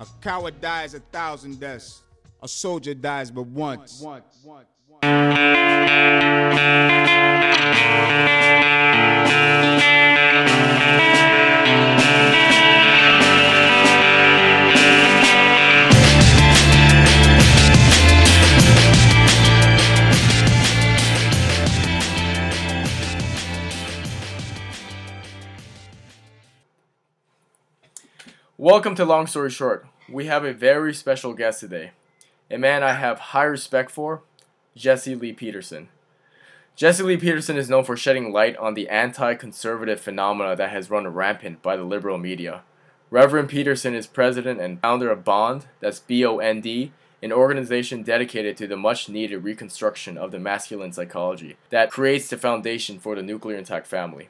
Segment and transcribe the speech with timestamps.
[0.00, 2.00] A coward dies a thousand deaths.
[2.42, 4.02] A soldier dies but once.
[28.62, 29.86] Welcome to Long Story Short.
[30.06, 31.92] We have a very special guest today.
[32.50, 34.20] A man I have high respect for,
[34.76, 35.88] Jesse Lee Peterson.
[36.76, 40.90] Jesse Lee Peterson is known for shedding light on the anti conservative phenomena that has
[40.90, 42.60] run rampant by the liberal media.
[43.08, 46.92] Reverend Peterson is president and founder of Bond, that's B O N D,
[47.22, 52.36] an organization dedicated to the much needed reconstruction of the masculine psychology that creates the
[52.36, 54.28] foundation for the nuclear intact family.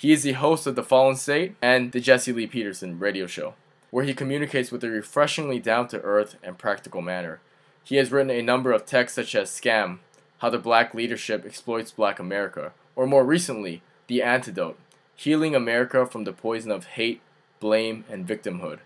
[0.00, 3.52] He is the host of The Fallen State and the Jesse Lee Peterson radio show,
[3.90, 7.42] where he communicates with a refreshingly down to earth and practical manner.
[7.84, 9.98] He has written a number of texts such as Scam,
[10.38, 14.78] How the Black Leadership Exploits Black America, or more recently, The Antidote,
[15.16, 17.20] Healing America from the Poison of Hate,
[17.60, 18.78] Blame, and Victimhood.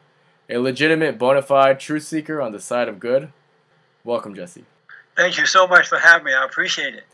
[0.51, 3.31] A legitimate, bona fide truth seeker on the side of good.
[4.03, 4.65] Welcome, Jesse.
[5.15, 6.35] Thank you so much for having me.
[6.35, 7.05] I appreciate it.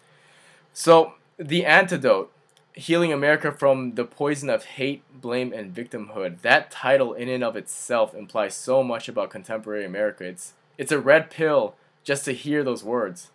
[0.73, 2.33] So, The Antidote,
[2.75, 6.43] Healing America from the Poison of Hate, Blame, and Victimhood.
[6.43, 10.25] That title, in and of itself, implies so much about contemporary America.
[10.25, 13.31] It's it's a red pill just to hear those words.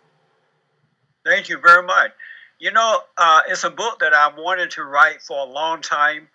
[1.24, 2.12] Thank you very much.
[2.58, 6.28] You know, uh, it's a book that I wanted to write for a long time,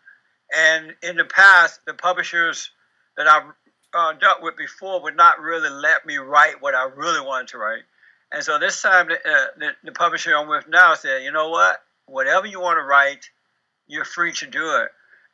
[0.56, 2.70] and in the past, the publishers
[3.18, 3.52] that I've
[3.94, 7.58] uh, dealt with before would not really let me write what I really wanted to
[7.58, 7.84] write.
[8.32, 11.84] And so this time, uh, the, the publisher I'm with now said, you know what?
[12.12, 13.30] Whatever you want to write,
[13.88, 14.90] you're free to do it.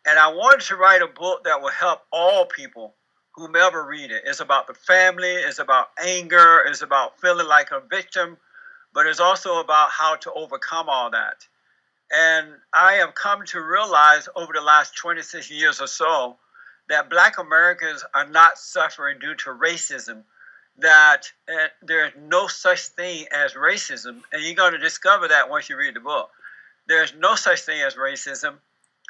[0.06, 2.96] And I wanted to write a book that will help all people,
[3.36, 4.24] whomever read it.
[4.26, 8.38] It's about the family, it's about anger, it's about feeling like a victim,
[8.94, 11.46] but it's also about how to overcome all that.
[12.12, 16.38] And I have come to realize over the last 26 years or so
[16.90, 20.24] that black Americans are not suffering due to racism,
[20.78, 24.22] that uh, there's no such thing as racism.
[24.32, 26.30] And you're going to discover that once you read the book.
[26.88, 28.56] There's no such thing as racism.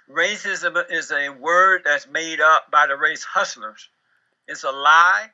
[0.10, 3.90] Racism is a word that's made up by the race hustlers.
[4.48, 5.28] It's a lie,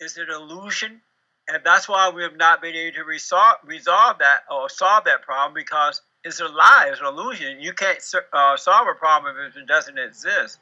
[0.00, 1.00] it's an illusion,
[1.48, 5.22] and that's why we have not been able to resolve, resolve that or solve that
[5.22, 7.60] problem because it's a lie, it's an illusion.
[7.60, 10.58] You can't uh, solve a problem if it doesn't exist.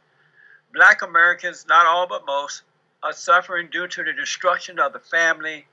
[0.75, 2.63] Black Americans, not all but most,
[3.03, 5.65] are suffering due to the destruction of the family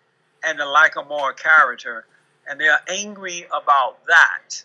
[0.44, 2.06] and the lack of moral character,
[2.48, 4.64] and they are angry about that.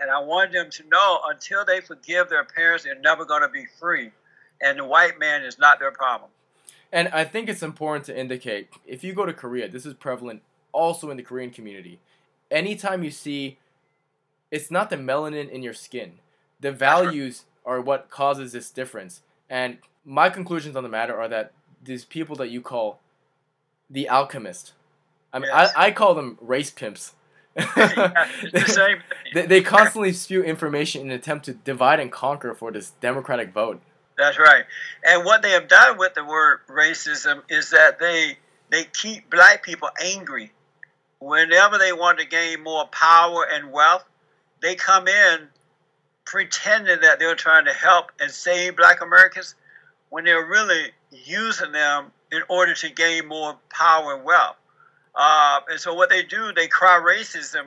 [0.00, 3.48] And I wanted them to know until they forgive their parents, they're never going to
[3.48, 4.10] be free.
[4.62, 6.30] And the white man is not their problem.
[6.92, 10.42] And I think it's important to indicate if you go to Korea, this is prevalent
[10.72, 12.00] also in the Korean community.
[12.50, 13.58] Anytime you see,
[14.50, 16.14] it's not the melanin in your skin,
[16.60, 19.22] the values are what causes this difference.
[19.48, 21.52] And my conclusions on the matter are that
[21.82, 23.00] these people that you call
[23.88, 24.72] the alchemist,
[25.32, 25.72] I mean, yes.
[25.76, 27.14] I, I call them race pimps
[27.54, 29.02] the same
[29.34, 33.52] they, they constantly spew information in an attempt to divide and conquer for this democratic
[33.52, 33.80] vote.
[34.16, 34.64] That's right.
[35.04, 38.36] And what they have done with the word racism is that they
[38.70, 40.52] they keep black people angry.
[41.18, 44.04] Whenever they want to gain more power and wealth,
[44.62, 45.48] they come in
[46.24, 49.54] pretending that they're trying to help and save black Americans
[50.10, 54.56] when they're really using them in order to gain more power and wealth.
[55.14, 57.66] Uh, and so what they do, they cry racism,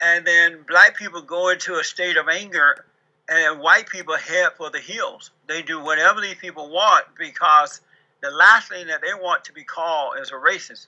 [0.00, 2.84] and then black people go into a state of anger,
[3.28, 5.30] and white people head for the hills.
[5.46, 7.80] They do whatever these people want because
[8.20, 10.86] the last thing that they want to be called is a racist.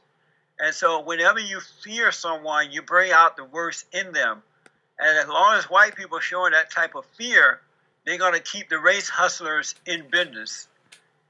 [0.59, 4.43] And so whenever you fear someone, you bring out the worst in them.
[4.99, 7.61] And as long as white people are showing that type of fear,
[8.07, 10.69] they're going to keep the race hustlers in business.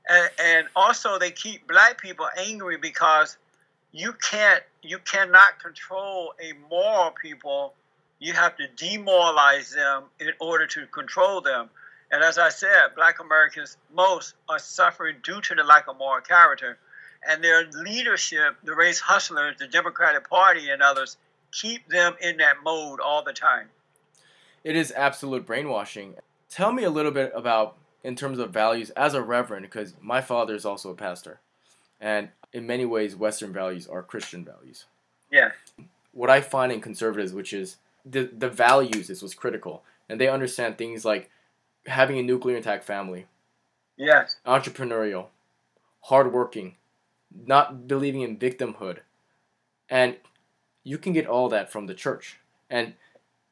[0.08, 3.38] And, and also, they keep black people angry because
[3.94, 7.74] you can't you cannot control a moral people.
[8.18, 11.70] You have to demoralize them in order to control them.
[12.10, 16.22] And as i said black americans most are suffering due to the lack of moral
[16.22, 16.76] character.
[17.26, 21.16] And their leadership the race hustlers the democratic party and others
[21.52, 23.68] keep them in that mode all the time.
[24.64, 26.16] It is absolute brainwashing.
[26.50, 30.20] Tell me a little bit about in terms of values as a reverend because my
[30.20, 31.38] father is also a pastor.
[32.00, 34.84] And in many ways, Western values are Christian values.
[35.30, 35.50] Yeah.
[36.12, 40.28] What I find in conservatives, which is the the values, is what's critical, and they
[40.28, 41.30] understand things like
[41.86, 43.26] having a nuclear intact family.
[43.96, 44.36] Yes.
[44.46, 45.26] Entrepreneurial,
[46.02, 46.76] hardworking,
[47.34, 48.98] not believing in victimhood.
[49.90, 50.16] And
[50.84, 52.38] you can get all that from the church.
[52.70, 52.94] And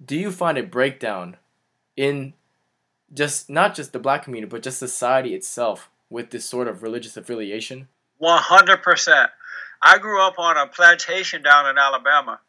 [0.05, 1.37] do you find a breakdown
[1.97, 2.35] in
[3.13, 7.17] just not just the black community, but just society itself with this sort of religious
[7.17, 7.89] affiliation?
[8.23, 9.29] 100%.
[9.83, 12.41] I grew up on a plantation down in Alabama,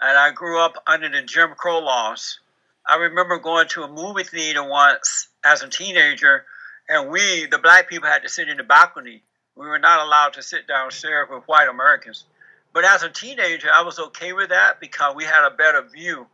[0.00, 2.40] and I grew up under the Jim Crow laws.
[2.86, 6.44] I remember going to a movie theater once as a teenager,
[6.88, 9.22] and we, the black people, had to sit in the balcony.
[9.54, 12.24] We were not allowed to sit downstairs with white Americans.
[12.72, 16.26] But as a teenager, I was okay with that because we had a better view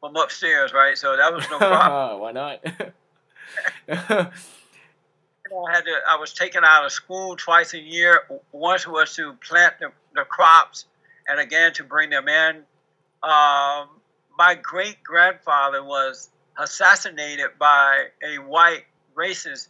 [0.00, 0.96] from upstairs, right?
[0.96, 2.20] So that was no problem.
[2.20, 2.64] Why not?
[5.52, 5.92] I had to.
[6.08, 8.22] I was taken out of school twice a year.
[8.52, 10.86] Once was to plant the, the crops,
[11.26, 12.56] and again to bring them in.
[13.22, 13.88] Um,
[14.38, 19.68] my great grandfather was assassinated by a white racist,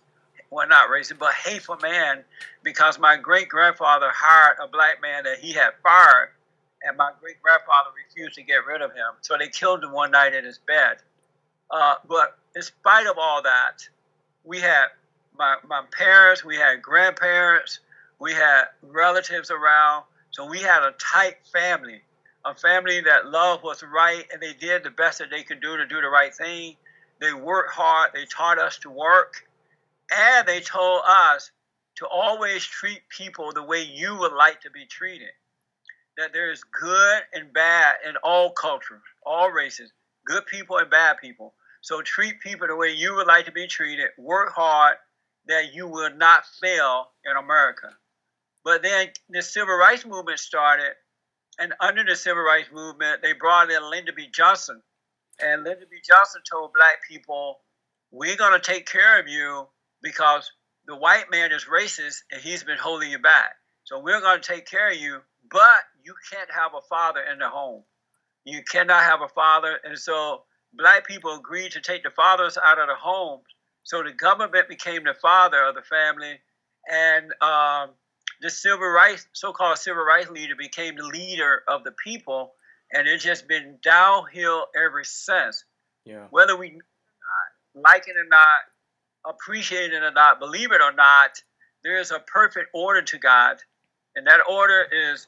[0.50, 2.22] well, not racist, but hateful man,
[2.62, 6.30] because my great grandfather hired a black man that he had fired,
[6.82, 9.12] and my great grandfather refused to get rid of him.
[9.22, 10.98] So they killed him one night in his bed.
[11.70, 13.88] Uh, but in spite of all that,
[14.44, 14.86] we had
[15.36, 17.80] my, my parents, we had grandparents,
[18.18, 20.04] we had relatives around.
[20.30, 22.02] So we had a tight family,
[22.44, 25.76] a family that loved what's right and they did the best that they could do
[25.76, 26.76] to do the right thing.
[27.20, 29.46] They worked hard, they taught us to work,
[30.14, 31.50] and they told us
[31.96, 35.28] to always treat people the way you would like to be treated.
[36.16, 39.92] That there is good and bad in all cultures, all races,
[40.24, 41.54] good people and bad people.
[41.82, 44.96] So treat people the way you would like to be treated, work hard,
[45.50, 47.88] that you will not fail in America.
[48.64, 50.92] But then the civil rights movement started,
[51.58, 54.28] and under the civil rights movement, they brought in Lyndon B.
[54.32, 54.80] Johnson.
[55.42, 55.98] And Lyndon B.
[56.06, 57.60] Johnson told black people,
[58.10, 59.66] We're going to take care of you
[60.02, 60.50] because
[60.86, 63.52] the white man is racist and he's been holding you back.
[63.84, 65.20] So we're going to take care of you,
[65.50, 67.82] but you can't have a father in the home.
[68.44, 69.80] You cannot have a father.
[69.84, 70.44] And so
[70.74, 73.42] black people agreed to take the fathers out of the homes
[73.82, 76.38] so the government became the father of the family,
[76.90, 77.90] and um,
[78.40, 82.52] the civil rights, so-called civil rights leader, became the leader of the people,
[82.92, 85.64] and it's just been downhill ever since.
[86.04, 86.26] Yeah.
[86.30, 91.42] Whether we not, like it or not, appreciate it or not, believe it or not,
[91.82, 93.58] there is a perfect order to God,
[94.16, 95.26] and that order is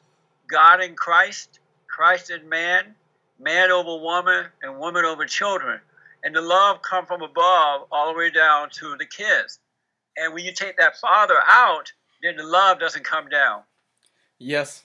[0.48, 2.94] God in Christ, Christ in man,
[3.38, 5.80] man over woman, and woman over children
[6.22, 9.58] and the love come from above all the way down to the kids.
[10.16, 11.92] And when you take that father out,
[12.22, 13.62] then the love doesn't come down.
[14.38, 14.84] Yes,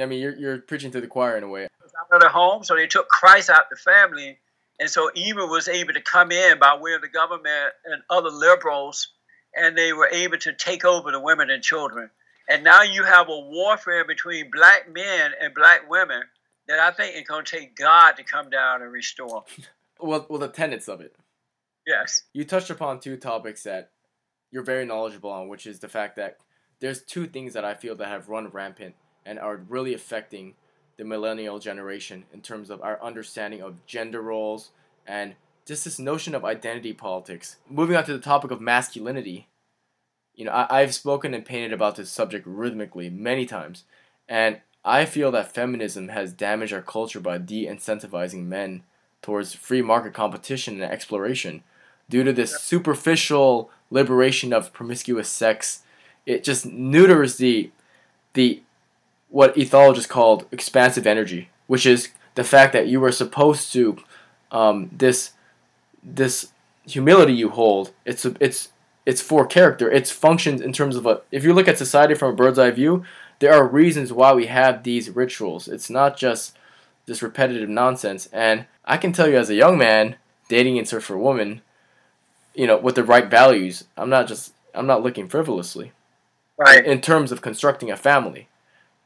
[0.00, 1.64] I mean you're you're preaching to the choir in a way.
[1.64, 4.38] Out of the home, so they took Christ out the family,
[4.78, 8.30] and so evil was able to come in by way of the government and other
[8.30, 9.08] liberals,
[9.54, 12.10] and they were able to take over the women and children.
[12.48, 16.22] And now you have a warfare between black men and black women
[16.68, 19.44] that I think is going to take God to come down and restore.
[20.00, 21.14] well, well, the tenets of it.
[21.86, 22.22] Yes.
[22.32, 23.90] You touched upon two topics that
[24.50, 26.38] you're very knowledgeable on, which is the fact that
[26.80, 28.94] there's two things that I feel that have run rampant
[29.24, 30.54] and are really affecting
[30.96, 34.70] the millennial generation in terms of our understanding of gender roles
[35.06, 35.34] and
[35.66, 37.56] just this notion of identity politics.
[37.68, 39.48] Moving on to the topic of masculinity,
[40.34, 43.84] you know, I, I've spoken and painted about this subject rhythmically many times,
[44.28, 48.84] and I feel that feminism has damaged our culture by de incentivizing men
[49.26, 51.64] towards free market competition and exploration.
[52.08, 55.82] Due to this superficial liberation of promiscuous sex,
[56.24, 57.72] it just neuters the
[58.34, 58.62] the
[59.28, 63.98] what ethologists called expansive energy, which is the fact that you are supposed to
[64.52, 65.32] um, this
[66.04, 66.52] this
[66.86, 67.90] humility you hold.
[68.04, 68.68] It's it's
[69.04, 69.90] it's for character.
[69.90, 71.22] It's functions in terms of a.
[71.32, 73.02] If you look at society from a bird's eye view,
[73.40, 75.66] there are reasons why we have these rituals.
[75.66, 76.56] It's not just
[77.06, 78.28] this repetitive nonsense.
[78.32, 80.16] And I can tell you as a young man
[80.48, 81.62] dating in search for a woman,
[82.54, 85.92] you know, with the right values, I'm not just I'm not looking frivolously.
[86.58, 86.84] Right.
[86.84, 88.48] In terms of constructing a family.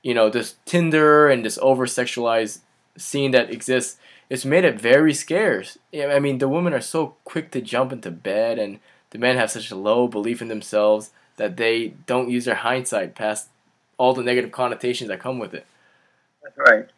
[0.02, 2.60] You know, this Tinder and this over sexualized
[2.96, 5.76] scene that exists, it's made it very scarce.
[5.94, 8.80] I mean, the women are so quick to jump into bed and
[9.10, 13.14] the men have such a low belief in themselves that they don't use their hindsight
[13.14, 13.48] past
[13.98, 15.66] all the negative connotations that come with it.
[16.42, 16.88] That's right.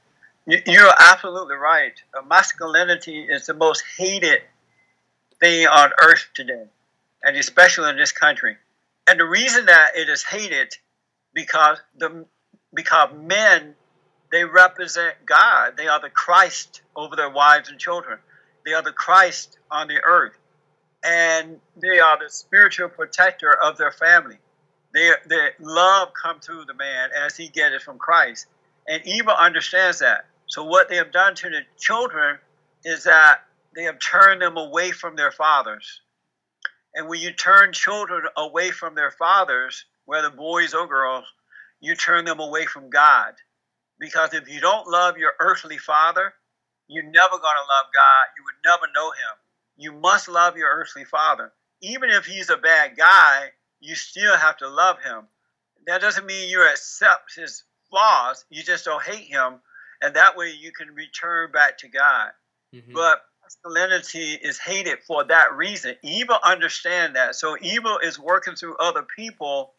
[0.47, 1.93] You're absolutely right.
[2.17, 4.43] Uh, masculinity is the most hated
[5.39, 6.65] thing on earth today,
[7.23, 8.57] and especially in this country.
[9.07, 10.75] And the reason that it is hated
[11.35, 12.27] because the
[12.75, 13.75] because men
[14.33, 15.77] they represent God.
[15.77, 18.19] They are the Christ over their wives and children.
[18.65, 20.33] They are the Christ on the earth,
[21.05, 24.39] and they are the spiritual protector of their family.
[24.95, 28.47] Their, their love come through the man as he get it from Christ.
[28.89, 30.27] And evil understands that.
[30.53, 32.37] So what they have done to the children
[32.85, 33.41] is that
[33.75, 36.03] they have turned them away from their fathers.
[36.95, 41.25] And when you turn children away from their fathers, whether boys or girls,
[41.81, 43.33] you turn them away from God.
[43.99, 46.35] Because if you don't love your earthly father,
[46.87, 48.25] you're never going to love God.
[48.37, 49.35] You would never know him.
[49.79, 51.51] You must love your earthly father.
[51.81, 55.29] Even if he's a bad guy, you still have to love him.
[55.87, 59.55] That doesn't mean you accept his flaws, you just don't hate him.
[60.03, 62.31] And that way you can return back to God.
[62.75, 62.93] Mm-hmm.
[62.93, 65.95] But masculinity is hated for that reason.
[66.03, 67.37] Evil understand that.
[67.37, 69.75] So evil is working through other people,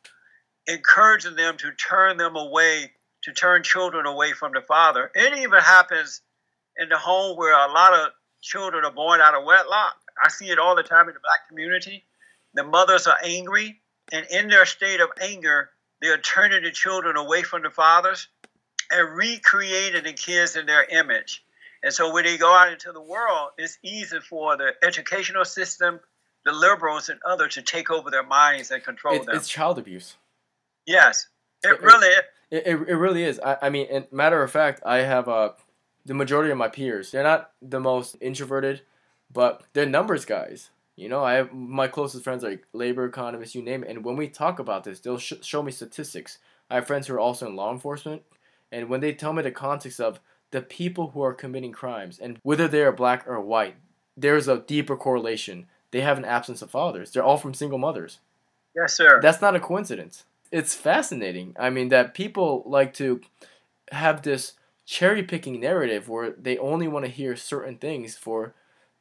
[0.68, 2.92] encouraging them to turn them away,
[3.24, 5.12] to turn children away from the father.
[5.14, 6.22] It even happens
[6.78, 8.12] in the home where a lot of
[8.42, 9.96] children are born out of wedlock.
[10.24, 12.04] I see it all the time in the black community.
[12.54, 17.18] The mothers are angry, and in their state of anger, they are turning the children
[17.18, 18.28] away from the fathers
[18.94, 21.44] and recreating the kids in their image.
[21.84, 26.00] And so when they go out into the world, it's easy for the educational system,
[26.46, 29.36] the liberals, and others to take over their minds and control it, them.
[29.36, 30.16] It's child abuse.
[30.86, 31.28] Yes,
[31.64, 32.24] it, it really is.
[32.52, 33.40] It, it, it really is.
[33.40, 35.52] I, I mean, matter of fact, I have uh,
[36.06, 37.12] the majority of my peers.
[37.12, 38.82] They're not the most introverted,
[39.32, 40.70] but they're numbers guys.
[40.96, 43.90] You know, I have my closest friends like labor economists, you name it.
[43.90, 46.38] And when we talk about this, they'll sh- show me statistics.
[46.70, 48.22] I have friends who are also in law enforcement,
[48.74, 50.20] and when they tell me the context of
[50.52, 53.76] the people who are committing crimes and whether they are black or white,
[54.18, 55.68] there's a deeper correlation.
[55.92, 57.12] They have an absence of fathers.
[57.12, 58.20] They're all from single mothers.
[58.76, 59.20] Yes, sir.
[59.22, 60.26] That's not a coincidence.
[60.52, 61.56] It's fascinating.
[61.60, 63.22] I mean, that people like to
[63.92, 64.54] have this
[64.86, 68.54] cherry picking narrative where they only want to hear certain things for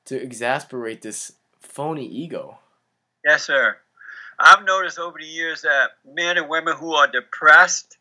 [0.05, 2.59] to exasperate this phony ego.
[3.25, 3.77] Yes, sir.
[4.39, 7.99] I've noticed over the years that men and women who are depressed,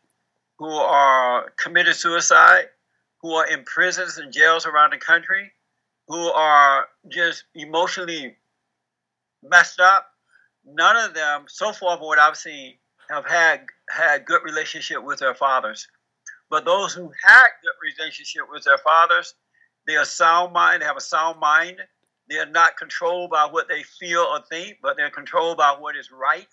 [0.58, 2.66] who are committed suicide,
[3.20, 5.52] who are in prisons and jails around the country,
[6.08, 8.36] who are just emotionally
[9.42, 10.06] messed up,
[10.64, 12.74] none of them, so far from what I've seen,
[13.10, 15.86] have had had good relationship with their fathers.
[16.50, 19.34] But those who had good relationship with their fathers,
[19.86, 21.78] they are sound mind, they have a sound mind,
[22.28, 26.10] they're not controlled by what they feel or think, but they're controlled by what is
[26.10, 26.46] right.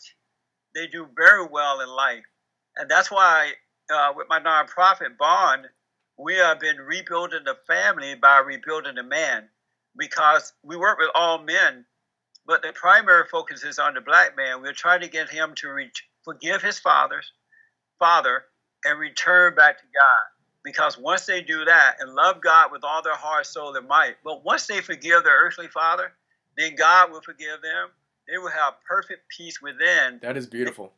[0.73, 2.23] They do very well in life.
[2.77, 3.51] And that's why,
[3.89, 5.67] uh, with my nonprofit, Bond,
[6.17, 9.47] we have been rebuilding the family by rebuilding the man
[9.97, 11.85] because we work with all men,
[12.45, 14.61] but the primary focus is on the black man.
[14.61, 15.91] We're trying to get him to re-
[16.23, 17.31] forgive his father's
[17.99, 18.43] father
[18.85, 20.63] and return back to God.
[20.63, 24.15] Because once they do that and love God with all their heart, soul, and might,
[24.23, 26.11] but once they forgive their earthly father,
[26.57, 27.89] then God will forgive them.
[28.27, 30.19] They will have perfect peace within.
[30.21, 30.91] That is beautiful.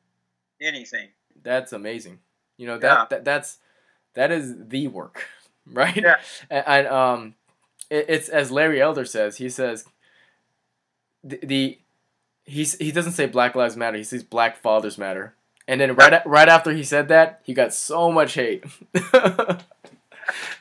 [0.60, 1.10] Anything.
[1.44, 2.20] That's amazing.
[2.62, 3.06] You know that, yeah.
[3.10, 3.58] that that's
[4.14, 5.26] that is the work,
[5.66, 5.96] right?
[5.96, 6.18] Yeah.
[6.48, 7.36] And, and um,
[7.90, 9.38] it, it's as Larry Elder says.
[9.38, 9.86] He says
[11.24, 11.80] the, the
[12.46, 13.98] he's he doesn't say Black Lives Matter.
[13.98, 15.34] He says Black Fathers Matter.
[15.68, 18.64] And then right right after he said that, he got so much hate.
[19.12, 19.66] but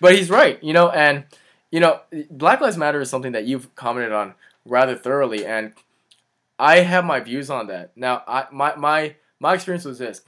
[0.01, 1.25] he's right, you know, and
[1.71, 5.75] you know, Black Lives Matter is something that you've commented on rather thoroughly, and
[6.59, 7.95] I have my views on that.
[7.95, 10.23] Now, I my my my experience was this.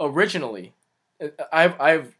[0.00, 0.72] Originally,
[1.22, 2.16] uh, I've I've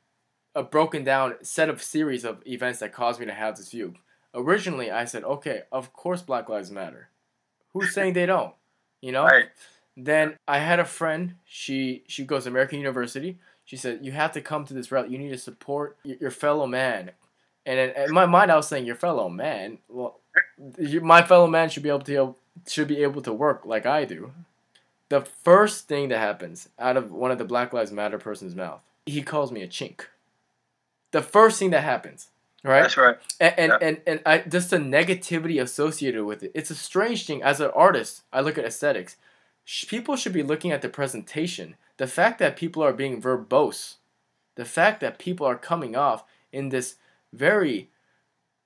[0.54, 3.94] a broken down set of series of events that caused me to have this view.
[4.34, 7.08] Originally, I said, okay, of course Black Lives Matter.
[7.72, 8.54] Who's saying they don't?
[9.00, 9.24] You know.
[9.24, 9.46] Right.
[9.96, 11.34] Then I had a friend.
[11.44, 13.38] She she goes to American University.
[13.64, 15.10] She said you have to come to this route.
[15.10, 17.12] You need to support your fellow man.
[17.66, 19.78] And in my mind, I was saying your fellow man.
[19.88, 20.20] Well,
[21.02, 22.34] my fellow man should be able to
[22.66, 24.32] should be able to work like I do.
[25.08, 28.80] The first thing that happens out of one of the Black Lives Matter person's mouth,
[29.06, 30.02] he calls me a chink.
[31.12, 32.28] The first thing that happens,
[32.62, 32.82] right?
[32.82, 33.16] That's right.
[33.40, 33.88] And and, yeah.
[33.88, 36.52] and, and I just the negativity associated with it.
[36.54, 37.42] It's a strange thing.
[37.42, 39.16] As an artist, I look at aesthetics
[39.86, 41.76] people should be looking at the presentation.
[41.98, 43.96] The fact that people are being verbose,
[44.54, 46.96] the fact that people are coming off in this
[47.32, 47.90] very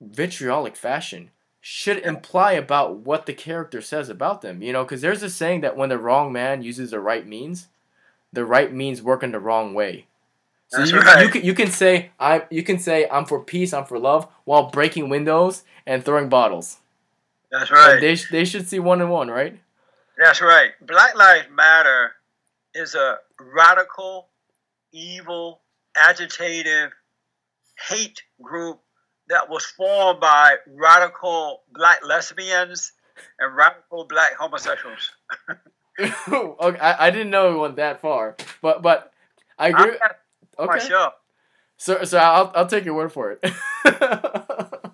[0.01, 1.31] vitriolic fashion
[1.64, 4.61] should imply about what the character says about them.
[4.62, 7.69] You know, because there's a saying that when the wrong man uses the right means,
[8.33, 10.07] the right means work in the wrong way.
[10.66, 11.25] So That's you, right.
[11.25, 14.26] you can you can say I you can say I'm for peace, I'm for love,
[14.45, 16.78] while breaking windows and throwing bottles.
[17.52, 17.95] That's right.
[17.95, 19.61] And they they should see one and one, right?
[20.19, 20.73] That's right.
[20.85, 22.12] Black Lives Matter
[22.75, 24.28] is a radical,
[24.92, 25.61] evil,
[25.97, 26.90] agitative,
[27.88, 28.81] hate group
[29.33, 32.93] that was formed by radical black lesbians
[33.39, 35.11] and radical black homosexuals.
[35.99, 39.12] okay, I, I didn't know it went that far, but but
[39.59, 39.97] I agree.
[40.59, 40.87] Okay.
[40.87, 41.12] Sure.
[41.79, 43.53] So so I'll I'll take your word for it.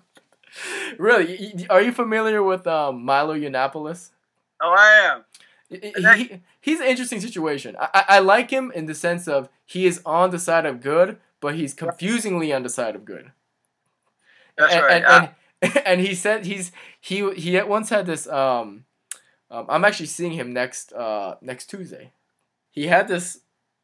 [0.97, 4.11] really, are you familiar with um, Milo Yiannopoulos?
[4.61, 5.25] Oh, I am.
[5.69, 7.75] He, he, he's an interesting situation.
[7.79, 10.81] I, I, I like him in the sense of he is on the side of
[10.81, 13.31] good, but he's confusingly on the side of good.
[14.59, 15.03] That's and, right.
[15.03, 15.29] And,
[15.61, 18.85] and, and he said he's he he once had this um,
[19.49, 22.11] um I'm actually seeing him next uh next Tuesday.
[22.69, 23.39] He had this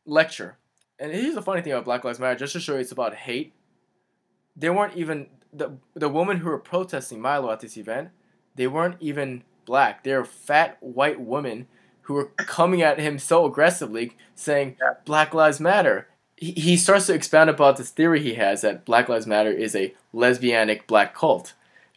[0.05, 0.58] lecture.
[1.00, 3.13] And here's the funny thing about Black Lives Matter, just to show you it's about
[3.15, 3.53] hate.
[4.55, 8.10] They weren't even the the women who were protesting Milo at this event,
[8.55, 10.03] they weren't even black.
[10.03, 11.67] They were fat white women
[12.03, 14.94] who were coming at him so aggressively, saying Yeah.
[15.05, 16.08] Black Lives Matter.
[16.38, 19.94] He, starts to expound about this theory he has that Black Lives Matter is a
[20.13, 21.54] lesbianic black cult.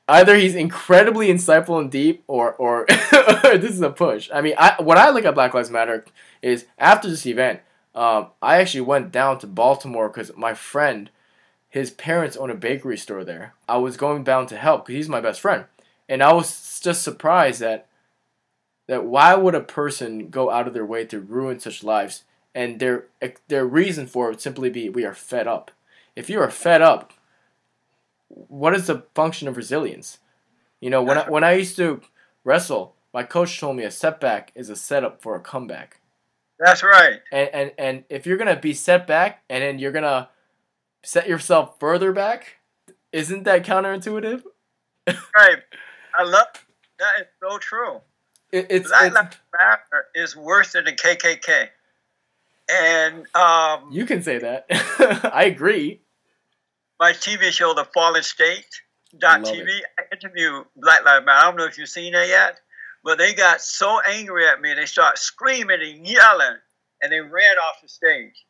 [0.07, 2.87] Either he's incredibly insightful and deep, or or, or
[3.59, 4.31] this is a push.
[4.33, 6.05] I mean, I, when I look at Black Lives Matter,
[6.41, 7.61] is after this event,
[7.95, 11.11] um, I actually went down to Baltimore because my friend,
[11.69, 13.55] his parents own a bakery store there.
[13.69, 15.65] I was going down to help because he's my best friend,
[16.09, 17.89] and I was just surprised that
[18.87, 22.25] that why would a person go out of their way to ruin such lives?
[22.55, 23.07] And their
[23.49, 25.71] their reason for it would simply be we are fed up.
[26.17, 27.13] If you are fed up,
[28.29, 30.19] what is the function of resilience?
[30.81, 32.01] You know, when I, when I used to
[32.45, 36.01] wrestle, my coach told me a setback is a setup for a comeback.
[36.59, 37.21] That's right.
[37.31, 40.29] And and and if you're gonna be set back and then you're gonna
[41.05, 42.57] set yourself further back,
[43.13, 44.43] isn't that counterintuitive?
[45.35, 45.59] Right.
[46.19, 46.47] I love
[46.99, 47.21] that.
[47.21, 48.01] Is so true.
[48.53, 49.83] It, it's, Black it's Lives
[50.15, 51.69] is worse than the KKK.
[52.69, 54.67] And um, you can say that.
[55.33, 56.01] I agree.
[57.01, 58.67] my TV show, The Fallen State
[59.23, 61.39] Love TV, I interviewed Black Lives Matter.
[61.39, 62.61] I don't know if you've seen that yet,
[63.03, 66.57] but they got so angry at me, they started screaming and yelling,
[67.01, 68.45] and they ran off the stage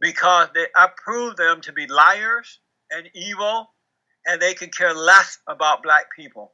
[0.00, 2.58] because they, I proved them to be liars
[2.90, 3.70] and evil,
[4.26, 6.52] and they could care less about black people.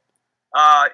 [0.55, 0.89] Uh,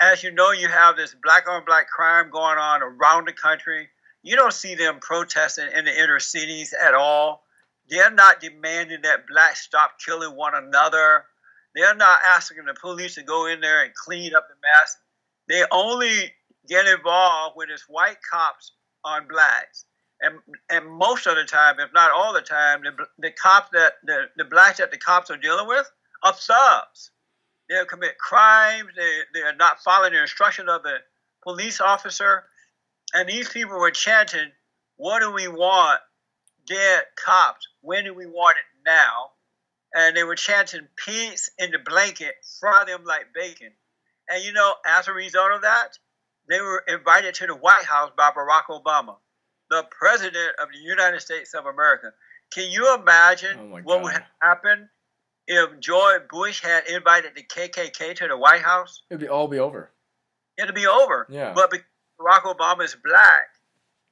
[0.00, 3.88] as you know, you have this black on black crime going on around the country.
[4.22, 7.44] You don't see them protesting in the inner cities at all.
[7.88, 11.24] They're not demanding that blacks stop killing one another.
[11.74, 14.96] They're not asking the police to go in there and clean up the mess.
[15.48, 16.32] They only
[16.68, 18.72] get involved when it's white cops
[19.04, 19.84] on blacks.
[20.20, 20.38] And,
[20.70, 24.26] and most of the time, if not all the time, the, the cops that the,
[24.36, 25.90] the blacks that the cops are dealing with
[26.22, 27.10] are thugs.
[27.68, 28.90] They'll commit crimes.
[28.96, 30.98] They, they are not following the instruction of the
[31.42, 32.44] police officer.
[33.12, 34.50] And these people were chanting,
[34.96, 36.00] What do we want?
[36.66, 37.66] Dead cops.
[37.80, 39.30] When do we want it now?
[39.94, 43.72] And they were chanting, peace in the blanket, fry them like bacon.
[44.28, 45.98] And you know, as a result of that,
[46.48, 49.16] they were invited to the White House by Barack Obama,
[49.70, 52.12] the President of the United States of America.
[52.52, 54.88] Can you imagine Oh what would happen
[55.46, 59.02] if George Bush had invited the KKK to the White House?
[59.10, 59.90] It'd be all be over.
[60.58, 61.26] It'd be over.
[61.30, 61.52] Yeah.
[61.54, 61.86] But because
[62.22, 63.48] Barack Obama is black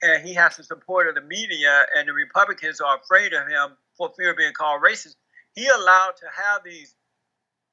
[0.02, 3.76] and he has the support of the media and the Republicans are afraid of him
[3.96, 5.16] for fear of being called racist,
[5.54, 6.94] he allowed to have these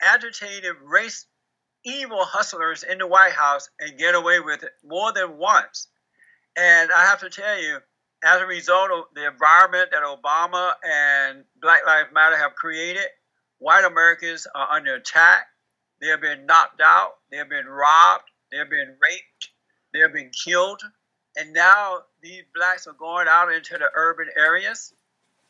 [0.02, 1.26] agitated race
[1.86, 5.88] evil hustlers in the White House and get away with it more than once.
[6.58, 7.78] And I have to tell you,
[8.23, 13.06] as a result of the environment that Obama and Black Lives Matter have created,
[13.60, 15.45] white Americans are under attack.
[16.02, 17.12] They have been knocked out.
[17.32, 18.23] They have been robbed.
[18.52, 19.50] They have been raped.
[19.93, 20.82] They have been killed.
[21.38, 24.93] And now these blacks are going out into the urban areas.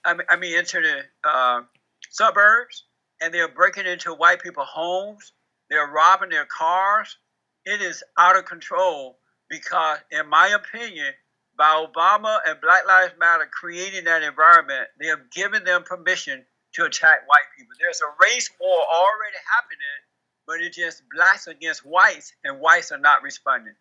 [0.04, 1.62] I mean, I mean into the uh,
[2.10, 2.84] suburbs,
[3.22, 5.32] and they're breaking into white people's homes.
[5.70, 7.18] They're robbing their cars.
[7.66, 9.18] It is out of control
[9.50, 11.14] because, in my opinion,
[11.58, 16.86] by Obama and Black Lives Matter creating that environment, they have given them permission to
[16.86, 17.74] attack white people.
[17.80, 20.00] There's a race war already happening,
[20.46, 23.74] but it's just blacks against whites, and whites are not responding.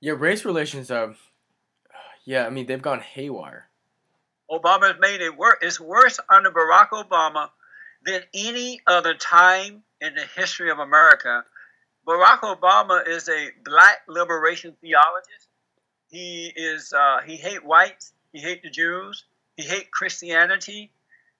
[0.00, 1.14] Yeah, race relations are.
[2.24, 3.68] Yeah, I mean they've gone haywire.
[4.50, 5.58] Obama's made it worse.
[5.60, 7.50] It's worse under Barack Obama
[8.04, 11.44] than any other time in the history of America.
[12.06, 15.48] Barack Obama is a black liberation theologist.
[16.10, 18.12] He is uh, he hate whites.
[18.32, 19.24] He hate the Jews.
[19.56, 20.92] He hate Christianity,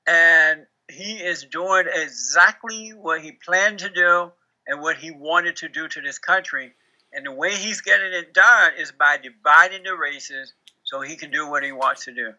[0.07, 4.33] and he is doing exactly what he planned to do
[4.66, 6.75] and what he wanted to do to this country.
[7.12, 10.53] And the way he's getting it done is by dividing the races
[10.85, 12.33] so he can do what he wants to do.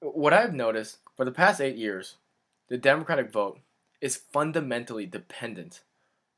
[0.00, 2.16] What I've noticed for the past eight years,
[2.68, 3.58] the Democratic vote
[4.00, 5.82] is fundamentally dependent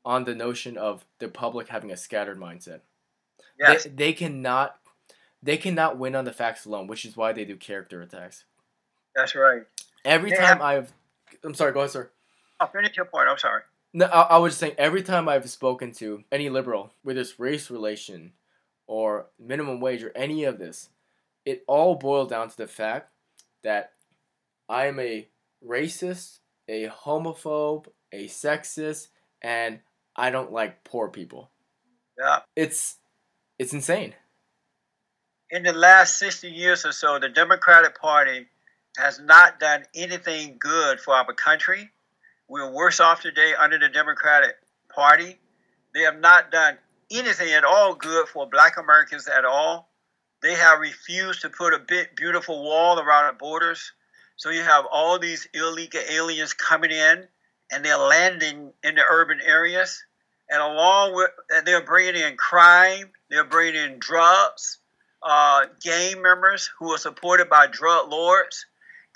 [0.03, 2.81] on the notion of the public having a scattered mindset.
[3.57, 3.83] Yes.
[3.83, 4.77] They, they cannot
[5.41, 8.45] they cannot win on the facts alone, which is why they do character attacks.
[9.15, 9.63] That's right.
[10.05, 10.93] Every They time have- I've
[11.43, 12.09] I'm sorry, go ahead, sir.
[12.59, 13.27] I'll finish your point.
[13.27, 13.63] I'm sorry.
[13.93, 17.39] No, I, I was just saying every time I've spoken to any liberal, whether it's
[17.39, 18.33] race relation
[18.87, 20.89] or minimum wage or any of this,
[21.45, 23.11] it all boiled down to the fact
[23.63, 23.93] that
[24.67, 25.27] I am a
[25.65, 29.09] racist, a homophobe, a sexist,
[29.41, 29.79] and
[30.15, 31.51] I don't like poor people.
[32.17, 32.39] Yeah.
[32.55, 32.97] It's
[33.59, 34.15] it's insane.
[35.49, 38.47] In the last 60 years or so, the Democratic Party
[38.97, 41.91] has not done anything good for our country.
[42.53, 44.51] We're worse off today under the Democratic
[44.93, 45.39] Party.
[45.95, 46.77] They have not done
[47.11, 49.89] anything at all good for black Americans at all.
[50.43, 53.91] They have refused to put a big, beautiful wall around the borders.
[54.35, 57.23] So you have all these illegal aliens coming in
[57.71, 60.03] and they're landing in the urban areas.
[60.47, 64.77] And along with, and they're bringing in crime, they're bringing in drugs,
[65.23, 68.67] uh, gang members who are supported by drug lords,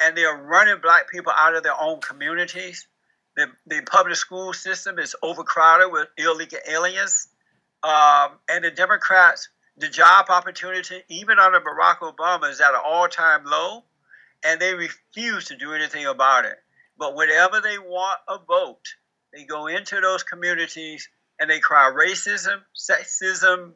[0.01, 2.87] and they're running black people out of their own communities.
[3.37, 7.29] The, the public school system is overcrowded with illegal aliens.
[7.83, 13.07] Um, and the Democrats, the job opportunity, even under Barack Obama, is at an all
[13.07, 13.83] time low,
[14.43, 16.57] and they refuse to do anything about it.
[16.97, 18.85] But whenever they want a vote,
[19.33, 21.07] they go into those communities
[21.39, 23.73] and they cry racism, sexism,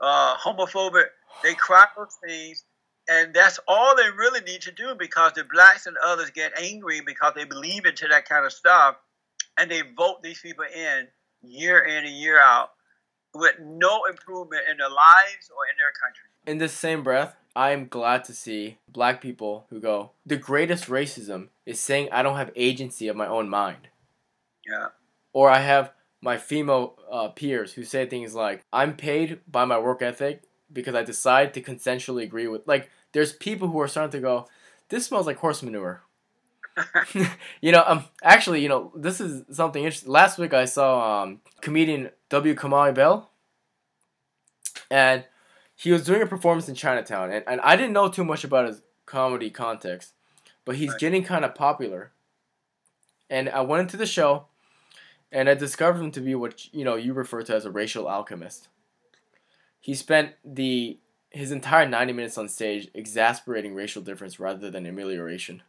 [0.00, 1.06] uh, homophobic.
[1.44, 2.64] They cry those things,
[3.08, 7.00] and that's all they really need to do because the blacks and others get angry
[7.00, 8.96] because they believe into that kind of stuff,
[9.58, 11.08] and they vote these people in
[11.42, 12.70] year in and year out
[13.34, 16.28] with no improvement in their lives or in their country.
[16.46, 20.86] In this same breath, I am glad to see black people who go, the greatest
[20.86, 23.88] racism is saying I don't have agency of my own mind.
[24.66, 24.88] Yeah.
[25.32, 25.92] Or I have
[26.22, 30.42] my female uh, peers who say things like, I'm paid by my work ethic
[30.76, 32.68] because I decide to consensually agree with.
[32.68, 34.46] Like, there's people who are starting to go,
[34.90, 36.02] this smells like horse manure.
[37.60, 40.12] you know, um, actually, you know, this is something interesting.
[40.12, 42.54] Last week I saw um, comedian W.
[42.54, 43.30] Kamau Bell,
[44.90, 45.24] and
[45.74, 48.66] he was doing a performance in Chinatown, and, and I didn't know too much about
[48.68, 50.12] his comedy context,
[50.64, 51.00] but he's Right.
[51.00, 52.12] getting kind of popular.
[53.28, 54.46] And I went into the show,
[55.32, 58.08] and I discovered him to be what you know you refer to as a racial
[58.08, 58.68] alchemist.
[59.80, 60.98] He spent the
[61.30, 65.62] his entire ninety minutes on stage exasperating racial difference rather than amelioration.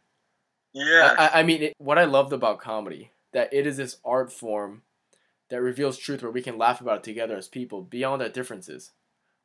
[0.72, 1.14] Yeah.
[1.18, 4.32] I, I- I mean, it, what I loved about comedy that it is this art
[4.32, 4.82] form
[5.50, 8.92] that reveals truth where we can laugh about it together as people beyond our differences,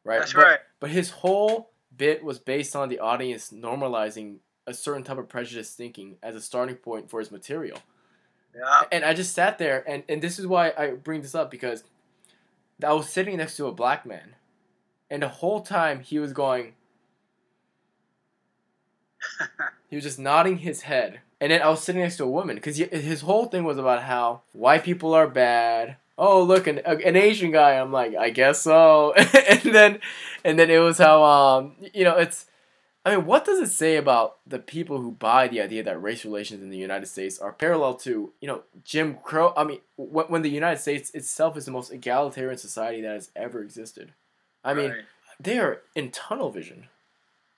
[0.03, 0.19] right?
[0.19, 0.59] That's But- right.
[0.79, 5.73] But his whole bit was based on the audience normalizing a certain type of prejudice
[5.75, 7.77] thinking as a starting point for his material.
[8.55, 8.81] Yeah.
[8.91, 11.83] And I just sat there, and, and this is why I bring this up because
[12.83, 14.35] I was sitting next to a black man,
[15.13, 16.73] and the whole time he was going,
[19.87, 21.19] he was just nodding his head.
[21.39, 24.01] And then I was sitting next to a woman because his whole thing was about
[24.01, 25.97] how white people are bad.
[26.17, 27.73] Oh, look, an, an Asian guy.
[27.73, 29.13] I'm like, I guess so.
[29.15, 29.99] and then,
[30.43, 32.47] and then it was how um, you know, it's.
[33.05, 36.25] I mean, what does it say about the people who buy the idea that race
[36.25, 39.53] relations in the United States are parallel to, you know, Jim Crow?
[39.55, 43.29] I mean, when, when the United States itself is the most egalitarian society that has
[43.35, 44.13] ever existed.
[44.63, 45.05] I mean, Right.
[45.39, 46.87] they are in tunnel vision.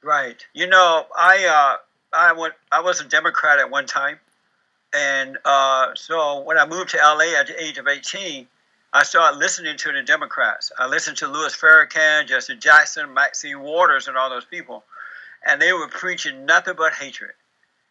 [0.02, 0.46] Right.
[0.54, 1.78] You know, I uh,
[2.16, 2.54] I went.
[2.72, 4.20] I was a Democrat at one time,
[4.94, 8.48] and uh, so when I moved to LA at the age of eighteen,
[8.94, 10.72] I started listening to the Democrats.
[10.78, 14.84] I listened to Louis Farrakhan, Jesse Jackson, Maxine Waters, and all those people,
[15.46, 17.32] and they were preaching nothing but hatred,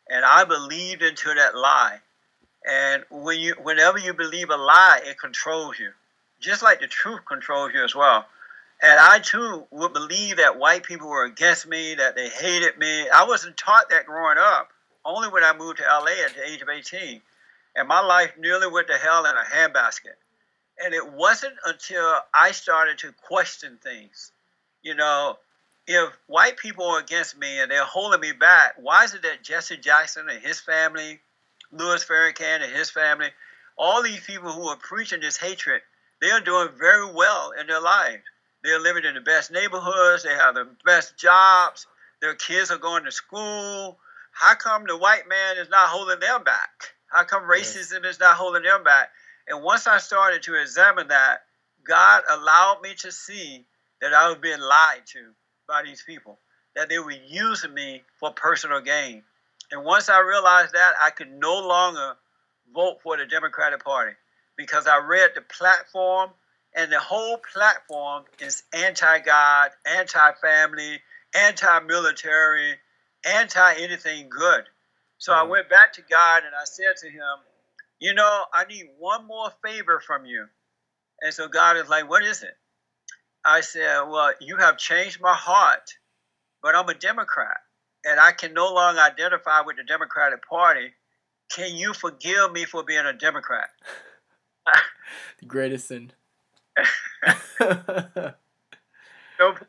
[0.09, 1.99] and I believed into that lie.
[2.67, 5.91] And when you, whenever you believe a lie, it controls you,
[6.41, 8.25] just like the truth controls you as well.
[8.83, 13.09] And I too would believe that white people were against me, that they hated me.
[13.09, 14.69] I wasn't taught that growing up.
[15.05, 17.21] Only when I moved to LA at the age of 18.
[17.77, 20.17] And my life nearly went to hell in a handbasket.
[20.83, 24.33] And it wasn't until I started to question things.
[24.83, 25.39] You know,
[25.87, 29.43] if white people are against me and they're holding me back, why is it that
[29.43, 31.21] Jesse Jackson and his family,
[31.73, 33.29] Louis Farrakhan and his family,
[33.77, 35.83] all these people who are preaching this hatred,
[36.21, 38.23] they are doing very well in their lives.
[38.65, 40.23] They're living in the best neighborhoods.
[40.23, 41.87] They have the best jobs.
[42.23, 43.99] Their kids are going to school.
[44.33, 46.95] How come the white man is not holding them back?
[47.07, 49.11] How come racism is not holding them back?
[49.47, 51.43] And once I started to examine that,
[51.87, 53.67] God allowed me to see
[54.01, 55.33] that I was being lied to
[55.69, 56.39] by these people,
[56.75, 59.23] that they were using me for personal gain.
[59.71, 62.15] And once I realized that, I could no longer
[62.75, 64.13] vote for the Democratic Party
[64.57, 66.31] because I read the platform
[66.75, 71.01] and the whole platform is anti-God, anti-family,
[71.35, 72.79] anti-military,
[73.25, 74.69] anti-anything good.
[75.19, 75.49] So I Mhm.
[75.49, 77.45] went back to God and I said to him,
[77.99, 80.49] you know, I need one more favor from you.
[81.21, 82.59] And so God is like, what is it?
[83.45, 85.97] I said, well, you have changed my heart,
[86.63, 87.59] but I'm a Democrat
[88.05, 90.93] and I can no longer identify with the Democratic Party.
[91.51, 93.71] Can you forgive me for being a Democrat?
[95.39, 96.13] the greatest sin.
[99.41, 99.69] No problem.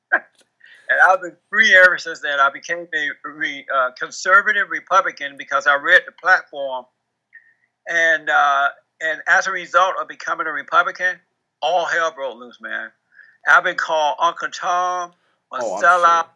[0.12, 2.40] and I've been free ever since then.
[2.40, 6.86] I became a re, uh, conservative Republican because I read the platform,
[7.88, 8.68] and uh,
[9.00, 11.16] and as a result of becoming a Republican,
[11.62, 12.90] all hell broke loose, man.
[13.48, 15.12] I've been called Uncle Tom,
[15.52, 16.24] a Oh, sellout.
[16.24, 16.30] sure.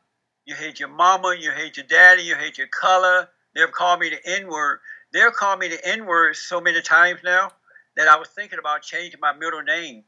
[0.46, 3.28] You hate your mama, you hate your daddy, you hate your color.
[3.54, 4.80] They've called me the N word.
[5.12, 7.50] They've called me the N word so many times now
[7.96, 10.04] that I was thinking about changing my middle name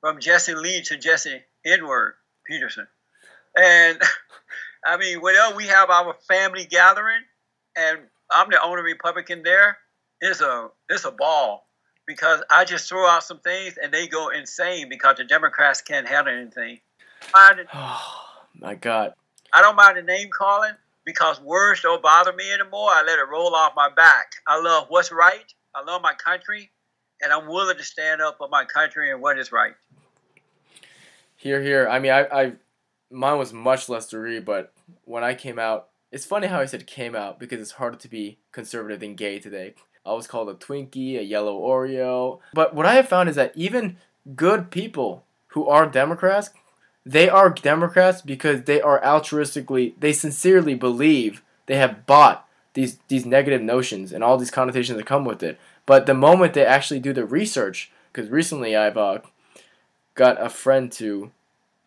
[0.00, 2.14] from Jesse Lee to Jesse N word
[2.46, 2.86] Peterson.
[3.56, 4.00] And
[4.84, 7.22] I mean, whenever we have our family gathering,
[7.76, 7.98] and
[8.30, 9.78] I'm the only Republican there,
[10.20, 11.66] it's a it's a ball
[12.06, 16.06] because I just throw out some things and they go insane because the Democrats can't
[16.06, 16.80] handle anything.
[17.72, 19.14] Oh my God.
[19.52, 20.72] I don't mind the name calling
[21.04, 22.90] because words don't bother me anymore.
[22.90, 24.32] I let it roll off my back.
[24.46, 25.52] I love what's right.
[25.74, 26.70] I love my country,
[27.24, 29.72] and I'm willing to stand up for my country and what is right.
[31.36, 31.88] Here, here.
[31.88, 32.52] I mean, I, I,
[33.10, 34.72] mine was much less to read, but
[35.04, 38.08] when I came out, it's funny how I said came out because it's harder to
[38.08, 39.74] be conservative than gay today.
[40.06, 42.40] I was called a Twinkie, a yellow Oreo.
[42.52, 43.96] But what I have found is that even
[44.36, 46.50] good people who are Democrats,
[47.06, 53.24] they are Democrats because they are altruistically, they sincerely believe they have bought these these
[53.24, 55.58] negative notions and all these connotations that come with it.
[55.86, 59.18] But the moment they actually do the research, because recently I've uh,
[60.14, 61.30] got a friend to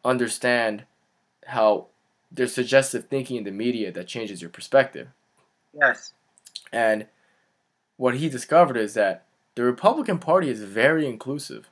[0.05, 0.83] understand
[1.47, 1.88] how
[2.31, 5.07] there's suggestive thinking in the media that changes your perspective.
[5.73, 6.13] Yes.
[6.71, 7.07] And
[7.95, 9.23] what he discovered is that
[9.55, 11.69] the Republican Party is very inclusive.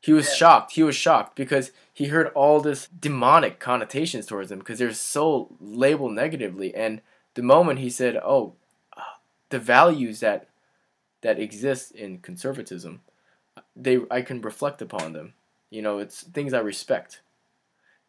[0.00, 0.34] He was Yeah.
[0.34, 0.72] shocked.
[0.72, 5.48] He was shocked because he heard all this demonic connotations towards them because they're so
[5.60, 6.74] labeled negatively.
[6.74, 7.00] And
[7.34, 8.54] the moment he said, "Oh,
[8.94, 9.00] uh,
[9.48, 10.46] the values that
[11.24, 13.02] that exist in conservatism,
[13.74, 15.34] they I can reflect upon them.
[15.70, 17.22] You know, it's things I respect."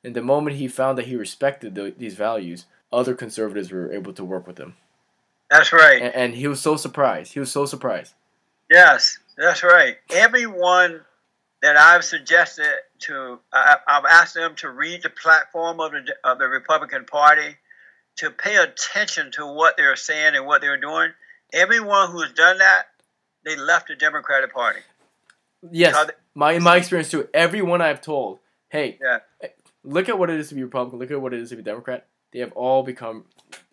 [0.03, 4.13] And the moment he found that he respected the, these values, other conservatives were able
[4.13, 4.75] to work with him
[5.49, 6.01] That's right.
[6.01, 7.33] and, and he was so surprised.
[7.33, 8.13] He was so surprised.
[8.69, 9.97] Yes, that's right.
[10.11, 11.01] Everyone
[11.63, 16.37] that I've suggested to, I, I've asked them to read the platform of the of
[16.39, 17.57] the Republican Party,
[18.17, 21.11] to pay attention to what they're saying and what they're doing.
[21.53, 22.85] Everyone who's done that,
[23.45, 24.79] they left the Democratic Party.
[25.71, 25.95] Yes,
[26.33, 27.29] my in my experience too.
[27.33, 29.19] Everyone I've told, hey, Yeah.
[29.83, 30.99] look at what it is to be Republican.
[30.99, 32.07] Look at what it is to be Democrat.
[32.33, 33.25] They have all become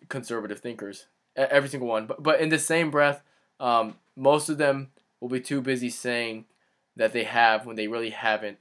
[0.09, 1.07] conservative thinkers.
[1.35, 2.05] Every single one.
[2.05, 3.23] But but in the same breath,
[3.59, 6.45] um, most of them will be too busy saying
[6.95, 8.57] that they have when they really haven't.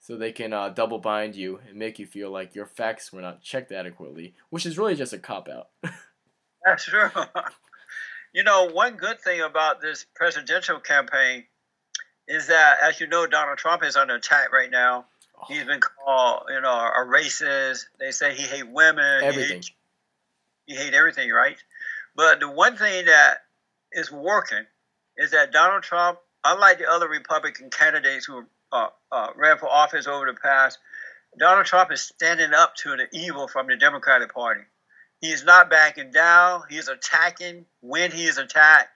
[0.00, 3.22] So they can uh, double bind you and make you feel like your facts were
[3.22, 5.68] not checked adequately, which is really just a cop out.
[6.64, 7.08] That's true.
[8.34, 11.44] you know, one good thing about this presidential campaign
[12.26, 15.06] is that, as you know, Donald Trump is under attack right now.
[15.46, 17.84] He's been called, you know, a racist.
[17.98, 19.20] They say he hate women.
[19.20, 19.56] He Everything.
[19.56, 19.70] hate,
[20.66, 21.56] he hate everything, right?
[22.16, 23.38] But the one thing that
[23.92, 24.64] is working
[25.16, 30.06] is that Donald Trump, unlike the other Republican candidates who uh, uh, ran for office
[30.06, 30.78] over the past,
[31.38, 34.62] Donald Trump is standing up to the evil from the Democratic Party.
[35.24, 36.64] He is not backing down.
[36.68, 38.90] He is attacking when he is attacked.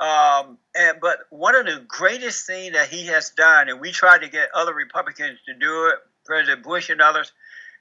[0.00, 4.22] Um, and but one of the greatest things that he has done, and we tried
[4.22, 7.30] to get other Republicans to do it, President Bush and others,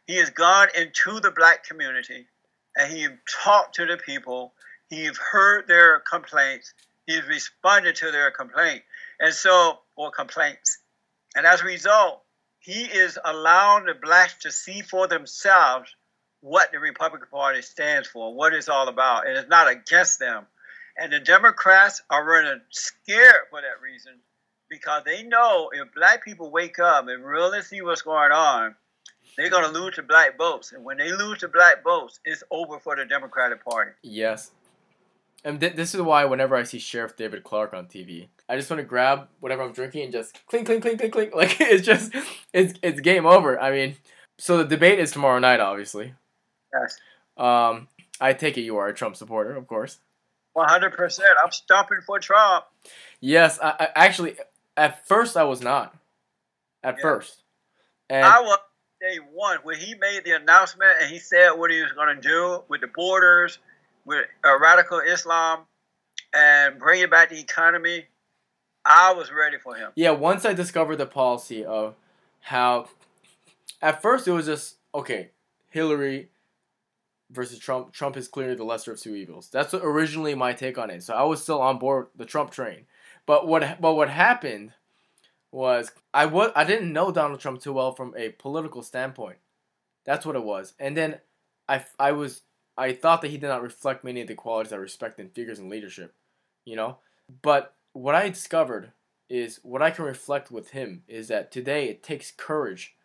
[0.05, 2.27] he has gone into the black community
[2.77, 3.07] and he
[3.43, 4.53] talked to the people.
[4.91, 6.75] He's heard their complaints.
[7.07, 8.83] He's responded to their complaint,
[9.19, 10.77] and so or complaints.
[11.35, 12.21] And as a result,
[12.59, 15.95] he is allowing the blacks to see for themselves
[16.41, 20.45] what the Republican Party stands for, what it's all about, and it's not against them.
[20.97, 24.13] And the Democrats are running scared for that reason
[24.69, 28.75] because they know if black people wake up and really see what's going on,
[29.37, 30.73] they're going to lose the black votes.
[30.73, 33.91] And when they lose the black votes, it's over for the Democratic Party.
[34.01, 34.51] Yes.
[35.43, 38.69] And th- this is why whenever I see Sheriff David Clarke on TV, I just
[38.69, 41.33] want to grab whatever I'm drinking and just clink, clink, clink, clink, clink.
[41.35, 42.13] Like it's just,
[42.53, 43.59] it's it's game over.
[43.59, 43.95] I mean,
[44.37, 46.13] so the debate is tomorrow night, obviously.
[46.73, 46.97] Yes.
[47.37, 47.87] Um,
[48.19, 49.99] I take it you are a Trump supporter, of course.
[50.57, 51.19] 100%.
[51.43, 52.65] I'm stomping for Trump.
[53.21, 54.35] Yes, I, I actually
[54.75, 55.95] at first I was not.
[56.83, 57.01] at Yeah.
[57.01, 57.43] first.
[58.09, 58.57] And I was
[59.01, 62.21] day one when he made the announcement and he said what he was going to
[62.21, 63.59] do with the borders,
[64.05, 65.61] with uh, radical Islam,
[66.33, 68.05] and bringing back the economy.
[68.85, 69.91] I was ready for him.
[69.95, 71.95] Yeah, once I discovered the policy of
[72.39, 72.87] how,
[73.81, 75.29] at first it was just okay,
[75.69, 76.29] Hillary
[77.31, 77.93] versus Trump.
[77.93, 79.49] Trump is clearly the lesser of two evils.
[79.49, 81.03] That's originally my take on it.
[81.03, 82.85] So I was still on board the Trump train.
[83.25, 84.73] But what but what happened
[85.51, 89.37] was I was I didn't know Donald Trump too well from a political standpoint.
[90.05, 90.73] That's what it was.
[90.79, 91.19] And then
[91.67, 92.41] I I was
[92.77, 95.59] I thought that he did not reflect many of the qualities I respect in figures
[95.59, 96.15] in leadership,
[96.65, 96.97] you know.
[97.41, 98.93] But what I discovered
[99.29, 102.95] is what I can reflect with him is that today it takes courage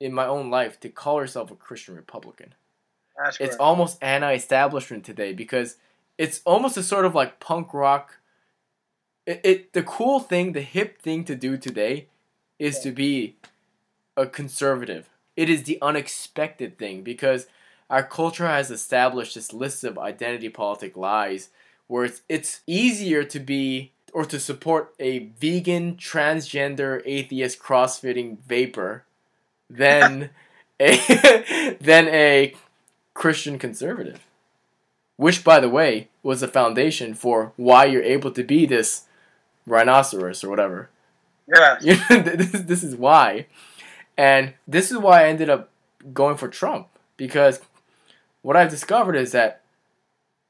[0.00, 2.54] in my own life to call yourself a Christian Republican.
[3.18, 5.76] That's It's almost anti-establishment today because
[6.16, 8.18] it's almost a sort of like punk rock.
[9.26, 12.06] It, it the cool thing, the hip thing to do today,
[12.58, 13.36] is to be
[14.16, 15.08] a conservative.
[15.36, 17.46] It is the unexpected thing because
[17.90, 21.50] our culture has established this list of identity politic lies
[21.86, 29.04] where it's it's easier to be or to support a vegan, transgender, atheist, crossfitting vaper
[29.68, 30.30] than
[30.80, 32.54] a than a
[33.18, 34.24] Christian conservative.
[35.16, 39.06] Which, by the way, was the foundation for why you're able to be this
[39.66, 40.88] rhinoceros or whatever.
[41.82, 41.96] yeah.
[42.36, 43.46] This, this is why.
[44.16, 45.68] And this is why I ended up
[46.14, 46.86] going for Trump.
[47.16, 47.60] Because
[48.42, 49.62] what I've discovered is that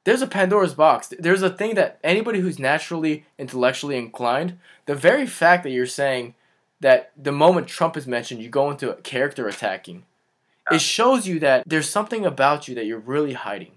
[0.04, 1.14] there's a Pandora's box.
[1.18, 6.35] There's a thing that anybody who's naturally intellectually inclined, the very fact that you're saying
[6.81, 10.04] that the moment Trump is mentioned, you go into character attacking,
[10.70, 13.72] it shows you that there's something about you that you're really hiding.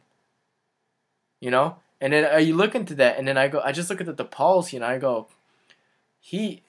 [1.39, 1.77] You know?
[1.99, 4.13] And then you look into that, and then I go, I just look at the,
[4.13, 5.27] the policy, and I go,
[6.19, 6.63] he,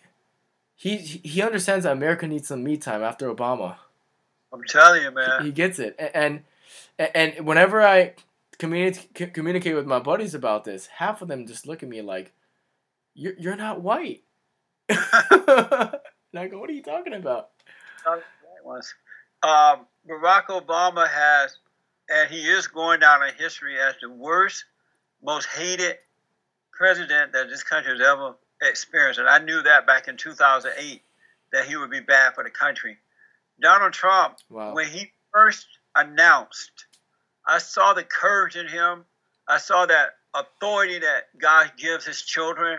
[0.74, 3.76] he, he understands that America needs some me time after Obama.
[4.52, 5.44] I'm telling you, man.
[5.44, 6.44] He gets it, and
[6.98, 8.14] and, and whenever I
[8.58, 12.32] communicate communicate with my buddies about this, half of them just look at me like,
[13.14, 14.22] "You're you're not white."
[14.88, 17.50] and I go, "What are you talking about?"
[18.04, 18.22] That
[18.64, 18.92] was.
[19.42, 21.56] Um, Barack Obama has,
[22.08, 24.64] and he is going down in history as the worst,
[25.22, 25.96] most hated
[26.72, 29.20] president that this country has ever experienced.
[29.20, 31.02] And I knew that back in 2008
[31.52, 32.96] that he would be bad for the country.
[33.60, 34.74] Donald Trump, Wow.
[34.74, 36.86] when he first announced,
[37.46, 39.04] I saw the courage in him.
[39.48, 42.78] I saw that authority that God gives his children.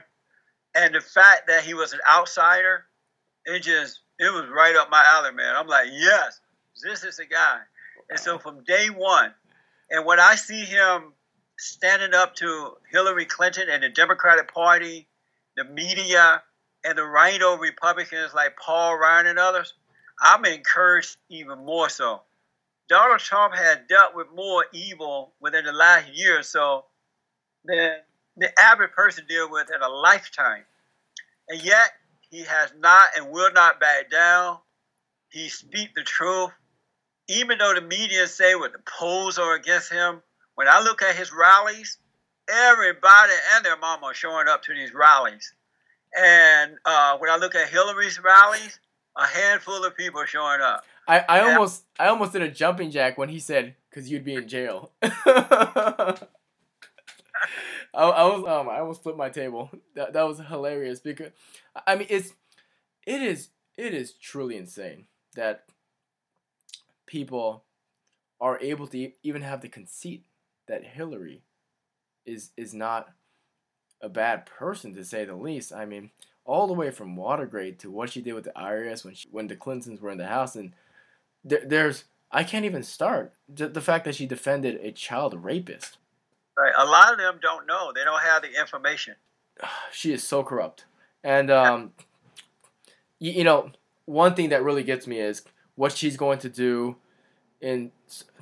[0.75, 2.85] And the fact that he was an outsider,
[3.45, 5.55] it just, it was right up my alley, man.
[5.55, 6.39] I'm like, yes,
[6.81, 7.59] this is the guy.
[8.09, 9.33] And so from day one,
[9.89, 11.13] and when I see him
[11.57, 15.07] standing up to Hillary Clinton and the Democratic Party,
[15.55, 16.41] the media,
[16.83, 19.73] and the RINO Republicans like Paul Ryan and others,
[20.21, 22.21] I'm encouraged even more so.
[22.89, 26.85] Donald Trump had dealt with more evil within the last year or so
[27.65, 27.97] than
[28.37, 30.63] the average person deal with in a lifetime.
[31.49, 31.91] And yet
[32.29, 34.57] he has not and will not back down.
[35.29, 36.51] He speak the truth.
[37.29, 40.21] Even though the media say what the polls are against him,
[40.55, 41.97] when I look at his rallies,
[42.49, 45.53] everybody and their mama are showing up to these rallies.
[46.15, 48.79] And uh, when I look at Hillary's rallies,
[49.17, 50.83] a handful of people are showing up.
[51.07, 54.35] I, I almost I almost did a jumping jack when he said because you'd be
[54.35, 54.91] in jail.
[55.01, 56.27] I,
[57.93, 59.69] I was um I almost flipped my table.
[59.95, 61.31] That that was hilarious because
[61.85, 62.33] I mean it's
[63.05, 65.05] it is it is truly insane
[65.35, 65.65] that
[67.13, 67.63] people
[68.41, 70.23] are able to even have the conceit
[70.67, 71.43] that Hillary
[72.25, 73.09] is is not
[74.01, 75.71] a bad person to say the least.
[75.71, 76.09] I mean,
[76.43, 79.45] all the way from Watergate to what she did with the IRS when she, when
[79.45, 80.73] the Clintons were in the house, and
[81.43, 85.97] there, there's I can't even start the, the fact that she defended a child rapist.
[86.57, 86.73] Right?
[86.75, 87.91] A lot of them don't know.
[87.93, 89.15] They don't have the information.
[89.91, 90.85] She is so corrupt,
[91.23, 91.91] and um,
[93.19, 93.69] you, you know
[94.05, 95.43] one thing that really gets me is
[95.75, 96.97] what she's going to do
[97.63, 97.91] in,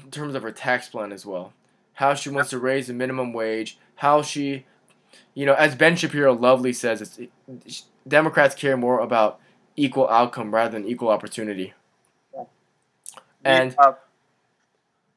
[0.03, 1.53] in terms of her tax plan as well.
[1.93, 3.77] How she wants to raise the minimum wage.
[3.95, 4.65] How she,
[5.35, 7.31] you know, as Ben Shapiro lovely says, it's, it,
[8.07, 9.39] Democrats care more about
[9.75, 11.73] equal outcome rather than equal opportunity.
[13.45, 13.93] And Uh,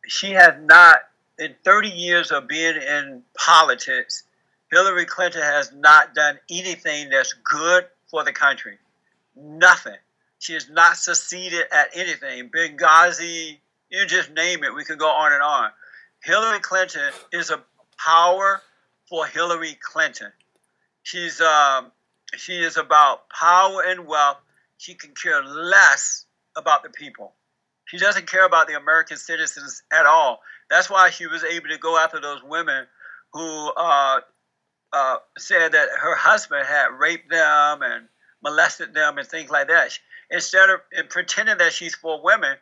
[0.06, 0.98] she has not,
[1.38, 4.24] in 30 years of being in politics,
[4.70, 8.78] Hillary Clinton has not done anything that's good for the country.
[9.36, 9.96] Nothing.
[10.38, 12.50] She has not succeeded at anything.
[12.50, 13.58] Benghazi,
[13.94, 14.74] you just name it.
[14.74, 15.70] We could go on and on.
[16.22, 17.62] Hillary Clinton is a
[17.98, 18.60] power
[19.08, 20.32] for Hillary Clinton.
[21.02, 21.92] She's um,
[22.36, 24.38] she is about power and wealth.
[24.78, 26.24] she can care less
[26.56, 27.34] about the people.
[27.86, 30.40] She doesn't care about the American citizens at all.
[30.70, 32.86] That's why she was able to go after those women
[33.32, 34.20] who uh,
[34.92, 38.08] uh, said that her husband had raped them and
[38.42, 39.98] molested them and things like that.
[40.30, 40.80] Instead of
[41.10, 42.56] pretending that she's for women,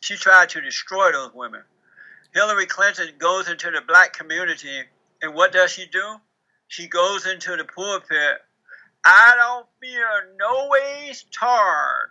[0.00, 1.62] she tried to destroy those women.
[2.34, 4.82] Hillary Clinton goes into the black community,
[5.22, 6.16] and what does she do?
[6.68, 8.38] She goes into the pulpit.
[9.04, 12.10] I don't feel no ways tarred.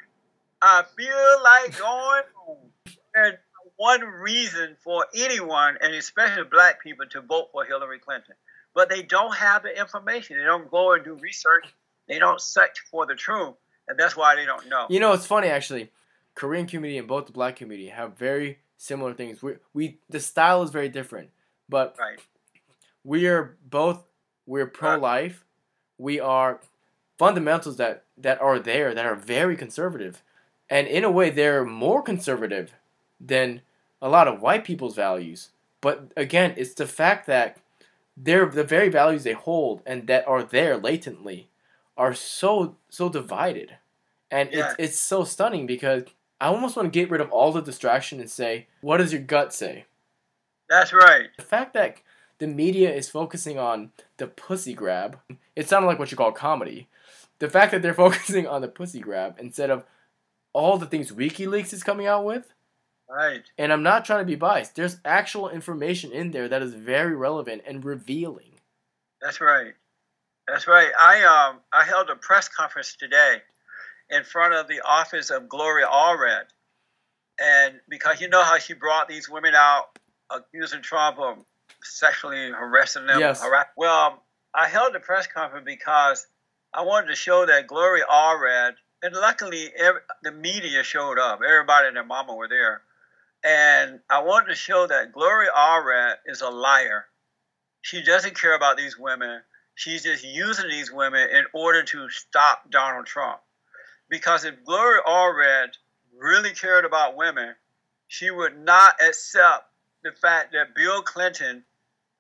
[0.62, 2.72] I feel like going home.
[3.14, 3.38] And
[3.78, 8.36] one reason for anyone, and especially black people, to vote for Hillary Clinton.
[8.74, 10.38] But they don't have the information.
[10.38, 11.66] They don't go and do research.
[12.08, 13.56] They don't search for the truth.
[13.88, 14.88] And that's why they don't know.
[14.90, 15.92] You know, it's funny actually.
[16.38, 19.42] Korean community and both the black community have very similar things.
[19.42, 21.32] We we the style is very different,
[21.68, 22.20] but right.
[23.04, 24.04] we are both
[24.46, 25.44] we're uh, pro life.
[25.98, 26.62] We are
[27.18, 30.22] fundamentals that that are there that are very conservative,
[30.70, 32.72] and in a way they're more conservative
[33.20, 33.62] than
[34.00, 35.50] a lot of white people's values.
[35.82, 37.58] But again, it's the fact that
[38.16, 41.50] they're the very values they hold and that are there latently
[41.98, 43.78] are so so divided,
[44.30, 44.60] and yeah.
[44.60, 46.04] it's it's so stunning because
[46.40, 49.22] I almost want to get rid of all the distraction and say, what does your
[49.22, 49.86] gut say?
[50.70, 51.30] That's right.
[51.38, 51.98] The fact that
[52.40, 55.20] the media is focusing on the pussy grab,
[55.56, 56.88] it sounded like what you call comedy.
[57.40, 59.84] The fact that they're focusing on the pussy grab instead of
[60.54, 62.54] all the things WikiLeaks is coming out with.
[63.10, 63.44] Right.
[63.58, 64.76] And I'm not trying to be biased.
[64.76, 68.52] There's actual information in there that is very relevant and revealing.
[69.22, 69.74] That's right.
[70.48, 70.92] That's right.
[71.00, 73.42] I um I held a press conference today
[74.10, 76.46] in front of the office of Gloria Allred.
[77.40, 79.98] And because you know how she brought these women out
[80.30, 81.38] accusing Trump of
[81.84, 83.20] sexually harassing them.
[83.20, 83.44] Yes.
[83.76, 84.20] Well, um,
[84.54, 86.26] I held the press conference because
[86.74, 91.42] I wanted to show that Gloria Allred, and luckily every, the media showed up.
[91.48, 92.82] Everybody and their mama were there.
[93.44, 97.06] And I wanted to show that Gloria Allred is a liar.
[97.82, 99.42] She doesn't care about these women.
[99.76, 103.40] She's just using these women in order to stop Donald Trump.
[104.10, 105.70] Because if Gloria Allred
[106.18, 107.56] really cared about women,
[108.08, 109.66] she would not accept
[110.04, 111.64] the fact that Bill Clinton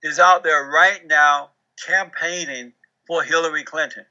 [0.03, 1.51] is out there right now
[1.85, 2.73] campaigning
[3.07, 4.05] for Hillary Clinton.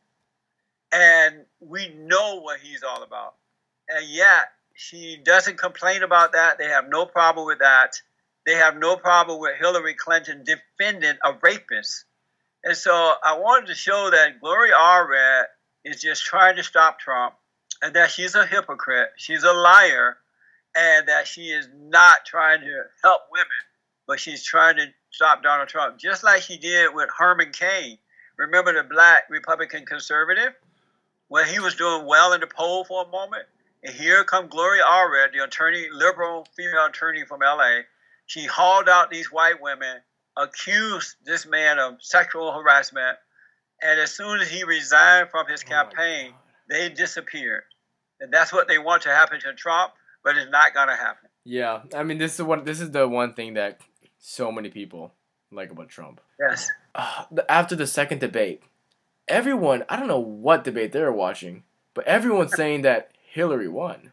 [0.93, 3.35] And we know what he's all about.
[3.89, 6.59] And yet, she doesn't complain about that.
[6.59, 8.01] They have no problem with that.
[8.47, 12.05] They have no problem with Hillary Clinton defending a rapist.
[12.65, 15.45] And so I wanted to show that Gloria Allred
[15.85, 17.35] is just trying to stop Trump
[17.83, 20.19] and that she's a hypocrite, she's a liar,
[20.77, 23.47] and that she is not trying to help women,
[24.07, 27.99] but she's trying to stop Donald Trump, just like she did with Herman Cain.
[28.39, 30.53] Remember the black Republican conservative?
[31.29, 33.47] When he was doing well in the poll for a moment,
[33.83, 37.81] and here come Gloria Allred, the attorney, liberal female attorney from LA.
[38.27, 39.99] She hauled out these white women,
[40.37, 43.17] accused this man of sexual harassment,
[43.83, 46.33] and as soon as he resigned from his oh campaign,
[46.69, 47.65] they disappeared.
[48.21, 49.93] And that's what they want to happen to Trump,
[50.25, 51.29] but it's not going to happen.
[51.45, 53.81] Yeah, I mean, this is what this is the one thing that
[54.19, 55.13] so many people
[55.53, 56.21] like about Trump.
[56.41, 56.71] Yes.
[56.95, 58.63] Uh, after the second debate,
[59.29, 61.63] everyone, I don't know what debate they were watching,
[61.95, 64.13] but everyone's saying that Hillary won.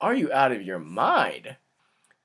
[0.00, 1.56] Are you out of your mind?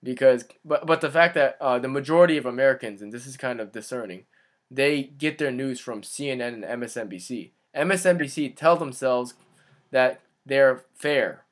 [0.02, 3.60] Because, but but the fact that uh, the majority of Americans, and this is kind
[3.60, 4.26] of discerning,
[4.72, 7.52] they get their news from CNN and MSNBC.
[7.76, 9.36] MSNBC tell themselves
[9.92, 11.46] that they're fair,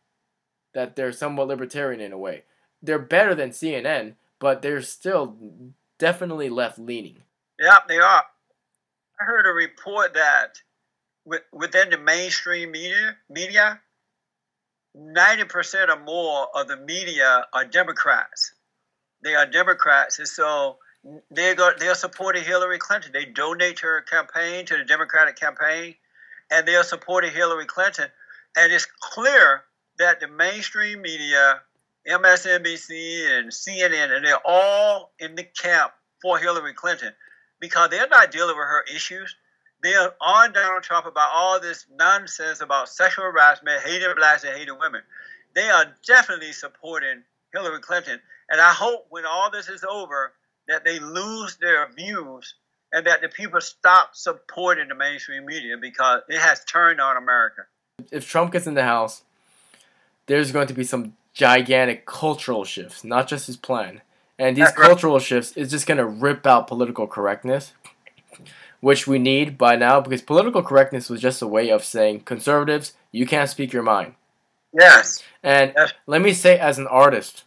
[0.74, 2.44] that they're somewhat libertarian in a way.
[2.82, 5.36] They're better than CNN, but they're still
[5.98, 7.24] definitely left leaning.
[7.60, 8.24] Yeah, they are.
[9.20, 10.62] I heard a report that
[11.52, 13.80] within the mainstream media, media,
[14.94, 18.54] ninety percent or more of the media are Democrats.
[19.24, 20.78] They are Democrats, and so
[21.32, 23.12] they go, they are supporting Hillary Clinton.
[23.14, 25.96] They donate to her campaign, to the Democratic campaign,
[26.52, 28.10] and they are supporting Hillary Clinton.
[28.56, 29.64] And it's clear
[29.98, 31.62] that the mainstream media,
[32.08, 35.92] MSNBC and CNN, and they're all in the camp
[36.22, 37.14] for Hillary Clinton
[37.60, 39.36] because they're not dealing with her issues.
[39.82, 44.80] They're on Donald Trump about all this nonsense about sexual harassment, hating blacks and hating
[44.80, 45.02] women.
[45.54, 48.20] They are definitely supporting Hillary Clinton.
[48.50, 50.34] And I hope when all this is over
[50.68, 52.56] that they lose their views
[52.92, 57.64] and that the people stop supporting the mainstream media because it has turned on America
[58.12, 59.24] if Trump gets in the House,
[60.28, 64.02] there's going to be some gigantic cultural shifts, not just his plan.
[64.38, 67.74] And these cultural shifts is just going to rip out political correctness,
[68.82, 72.94] which we need by now because political correctness was just a way of saying conservatives,
[73.12, 74.16] you can't speak your mind.
[74.74, 75.24] Yes.
[75.42, 75.94] And Yes.
[76.06, 77.46] let me say, as an artist,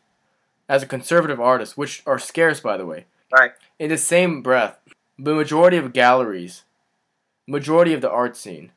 [0.66, 3.52] as a conservative artist, which are scarce, by the way, Right.
[3.78, 4.78] in the same breath,
[5.18, 6.62] the majority of galleries,
[7.46, 8.72] majority of the art scene,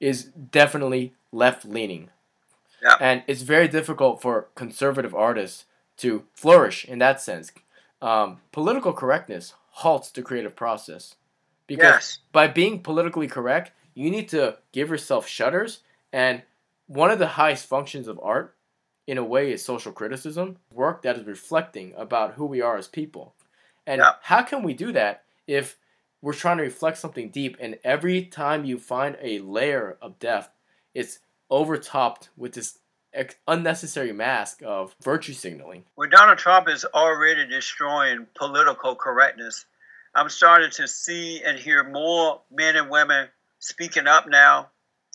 [0.00, 2.10] is definitely left leaning.
[2.82, 2.96] Yeah.
[3.00, 5.64] And it's very difficult for conservative artists
[5.98, 7.50] to flourish in that sense.
[8.00, 11.16] Um, political correctness halts the creative process.
[11.66, 12.18] Because Yes.
[12.32, 15.80] by being politically correct, you need to give yourself shutters.
[16.12, 16.42] And
[16.86, 18.54] one of the highest functions of art,
[19.06, 22.86] in a way, is social criticism, work that is reflecting about who we are as
[22.88, 23.34] people.
[23.86, 24.14] And Yeah.
[24.22, 25.76] how can we do that if
[26.20, 30.50] we're trying to reflect something deep and every time you find a layer of depth,
[30.94, 32.78] it's overtopped with this
[33.12, 35.84] ex- unnecessary mask of virtue signaling?
[35.96, 39.64] Well, Donald Trump is already destroying political correctness.
[40.14, 44.70] I'm starting to see and hear more men and women speaking up now,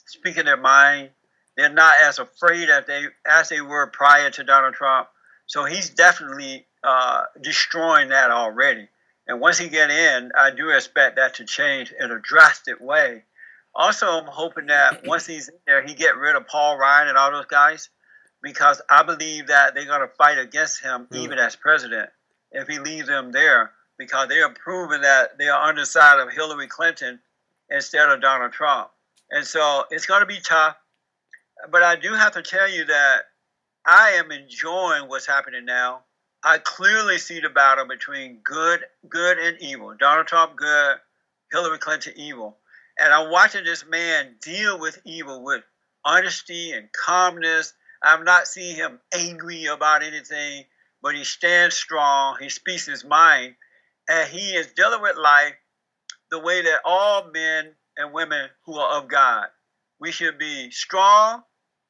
[0.05, 1.09] speaking their mind.
[1.57, 5.07] They're not as afraid as they as they were prior to Donald Trump.
[5.45, 8.87] So he's definitely uh, destroying that already.
[9.27, 13.23] And once he get in, I do expect that to change in a drastic way.
[13.73, 17.17] Also, I'm hoping that once he's in there, he get rid of Paul Ryan and
[17.17, 17.89] all those guys,
[18.41, 21.23] because I believe that they're going to fight against him Really?
[21.23, 22.09] even as president
[22.51, 26.19] if he leaves them there, because they are proving that they are on the side
[26.19, 27.19] of Hillary Clinton
[27.69, 28.89] instead of Donald Trump.
[29.31, 30.75] And so it's going to be tough.
[31.71, 33.21] But I do have to tell you that
[33.85, 36.01] I am enjoying what's happening now.
[36.45, 39.95] I clearly see the battle between good, good and evil.
[39.97, 40.97] Donald Trump good,
[41.51, 42.57] Hillary Clinton evil.
[42.99, 45.63] And I'm watching this man deal with evil with
[46.03, 47.73] honesty and calmness.
[48.03, 50.65] I'm not seeing him angry about anything,
[51.01, 52.35] but he stands strong.
[52.41, 53.55] He speaks his mind,
[54.09, 55.55] and he is dealing with life
[56.29, 59.45] the way that all men and women who are of God.
[59.99, 61.43] We should be strong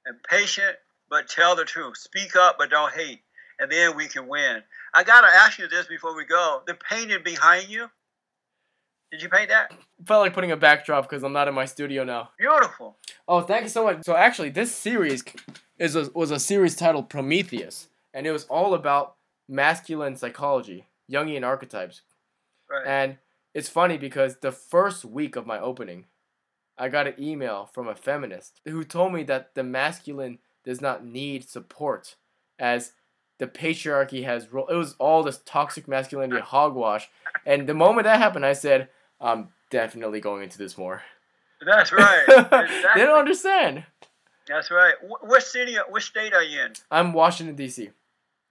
[0.06, 0.76] and patient,
[1.10, 1.98] but tell the truth.
[1.98, 3.22] Speak up, but don't hate,
[3.64, 4.62] and then we can win.
[4.94, 7.90] I gotta ask you this before we go: the painting behind you.
[9.10, 9.72] Did you paint that?
[10.06, 12.32] Felt like putting a backdrop because I'm not in my studio now.
[12.38, 12.98] Beautiful.
[13.28, 14.04] Oh, thank you so much.
[14.04, 15.24] So actually, this series
[15.80, 19.16] is a, was a series titled Prometheus, and it was all about
[19.48, 22.02] masculine psychology, Jungian archetypes.
[22.70, 22.86] Right.
[22.86, 23.18] And
[23.54, 26.06] it's funny because the first week of my opening,
[26.78, 31.06] I got an email from a feminist who told me that the masculine does not
[31.06, 32.16] need support,
[32.58, 32.94] as
[33.40, 34.52] the patriarchy has.
[34.52, 37.10] Ro- it was all this toxic masculinity hogwash,
[37.46, 41.04] and the moment that happened, I said, "I'm definitely going into this more."
[41.66, 42.26] That's right.
[42.96, 43.86] they don't understand.
[44.48, 44.96] That's right.
[45.02, 46.74] Wh- What city, what state are you in?
[46.92, 47.90] I'm Washington D.C.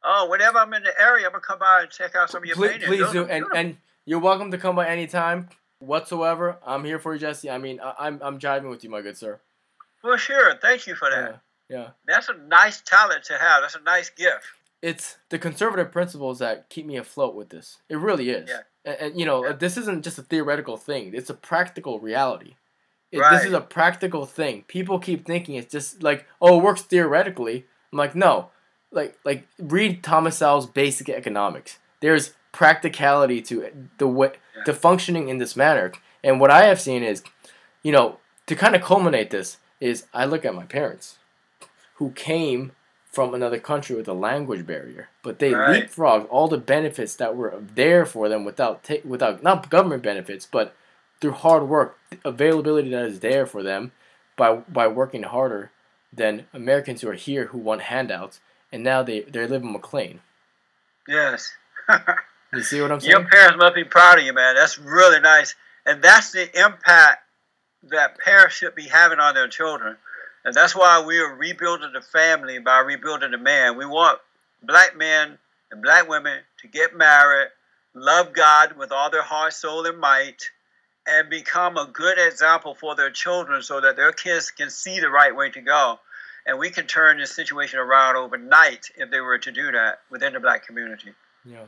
[0.04, 2.46] Oh, whenever I'm in the area, I'm gonna come by and check out some of
[2.46, 2.88] your Please, paintings.
[2.88, 6.56] please do, and and you're welcome to come by anytime whatsoever.
[6.66, 7.50] I'm here for you, Jesse.
[7.50, 9.40] I mean, I, I'm I'm jiving with you, my good sir.
[10.00, 10.56] for sure.
[10.60, 11.40] Thank you for that.
[11.68, 11.88] Yeah, yeah.
[12.06, 13.62] That's a nice talent to have.
[13.62, 14.44] That's a nice gift.
[14.82, 17.78] It's the conservative principles that keep me afloat with this.
[17.88, 18.48] It really is.
[18.50, 18.60] Yeah.
[18.84, 19.52] And, and, you know, Yeah.
[19.52, 21.12] this isn't just a theoretical thing.
[21.14, 22.56] It's a practical reality.
[23.12, 24.64] It, This is a practical thing.
[24.68, 27.66] People keep thinking it's just like, oh, it works theoretically.
[27.92, 28.50] I'm like, no.
[28.90, 31.78] Like, like read Thomas Sowell's Basic Economics.
[32.00, 34.64] There's practicality to it, the way Yeah.
[34.64, 35.92] to functioning in this manner.
[36.24, 37.22] And what I have seen is,
[37.82, 41.18] you know, to kind of culminate this is I look at my parents,
[41.94, 42.72] who came
[43.12, 45.84] from another country with a language barrier, but they Right.
[45.84, 50.46] leapfrogged all the benefits that were there for them without ta- without not government benefits,
[50.46, 50.74] but
[51.20, 53.92] through hard work, availability that is there for them
[54.36, 55.70] by by working harder
[56.12, 58.40] than Americans who are here who want handouts,
[58.72, 60.20] and now they they live in McLean.
[61.06, 61.54] Yes.
[62.54, 63.10] You see what I'm saying?
[63.10, 64.54] Your parents must be proud of you, man.
[64.54, 65.54] That's really nice.
[65.86, 67.24] And that's the impact
[67.84, 69.96] that parents should be having on their children.
[70.44, 73.76] And that's why we are rebuilding the family by rebuilding the man.
[73.76, 74.18] We want
[74.62, 75.38] black men
[75.70, 77.48] and black women to get married,
[77.94, 80.50] love God with all their heart, soul, and might,
[81.06, 85.10] and become a good example for their children so that their kids can see the
[85.10, 85.98] right way to go.
[86.44, 90.32] And we can turn this situation around overnight if they were to do that within
[90.32, 91.12] the black community.
[91.44, 91.66] Yeah,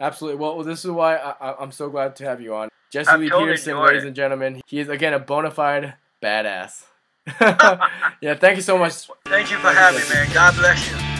[0.00, 0.38] absolutely.
[0.38, 3.28] Well, this is why I, I'm so glad to have you on, Jesse I've Lee
[3.28, 4.08] totally Peterson, ladies it.
[4.08, 4.60] and gentlemen.
[4.66, 6.84] He is again a bona fide badass.
[8.20, 9.08] yeah, thank you so much.
[9.26, 10.32] Thank you for having me, man.
[10.32, 11.11] God bless you.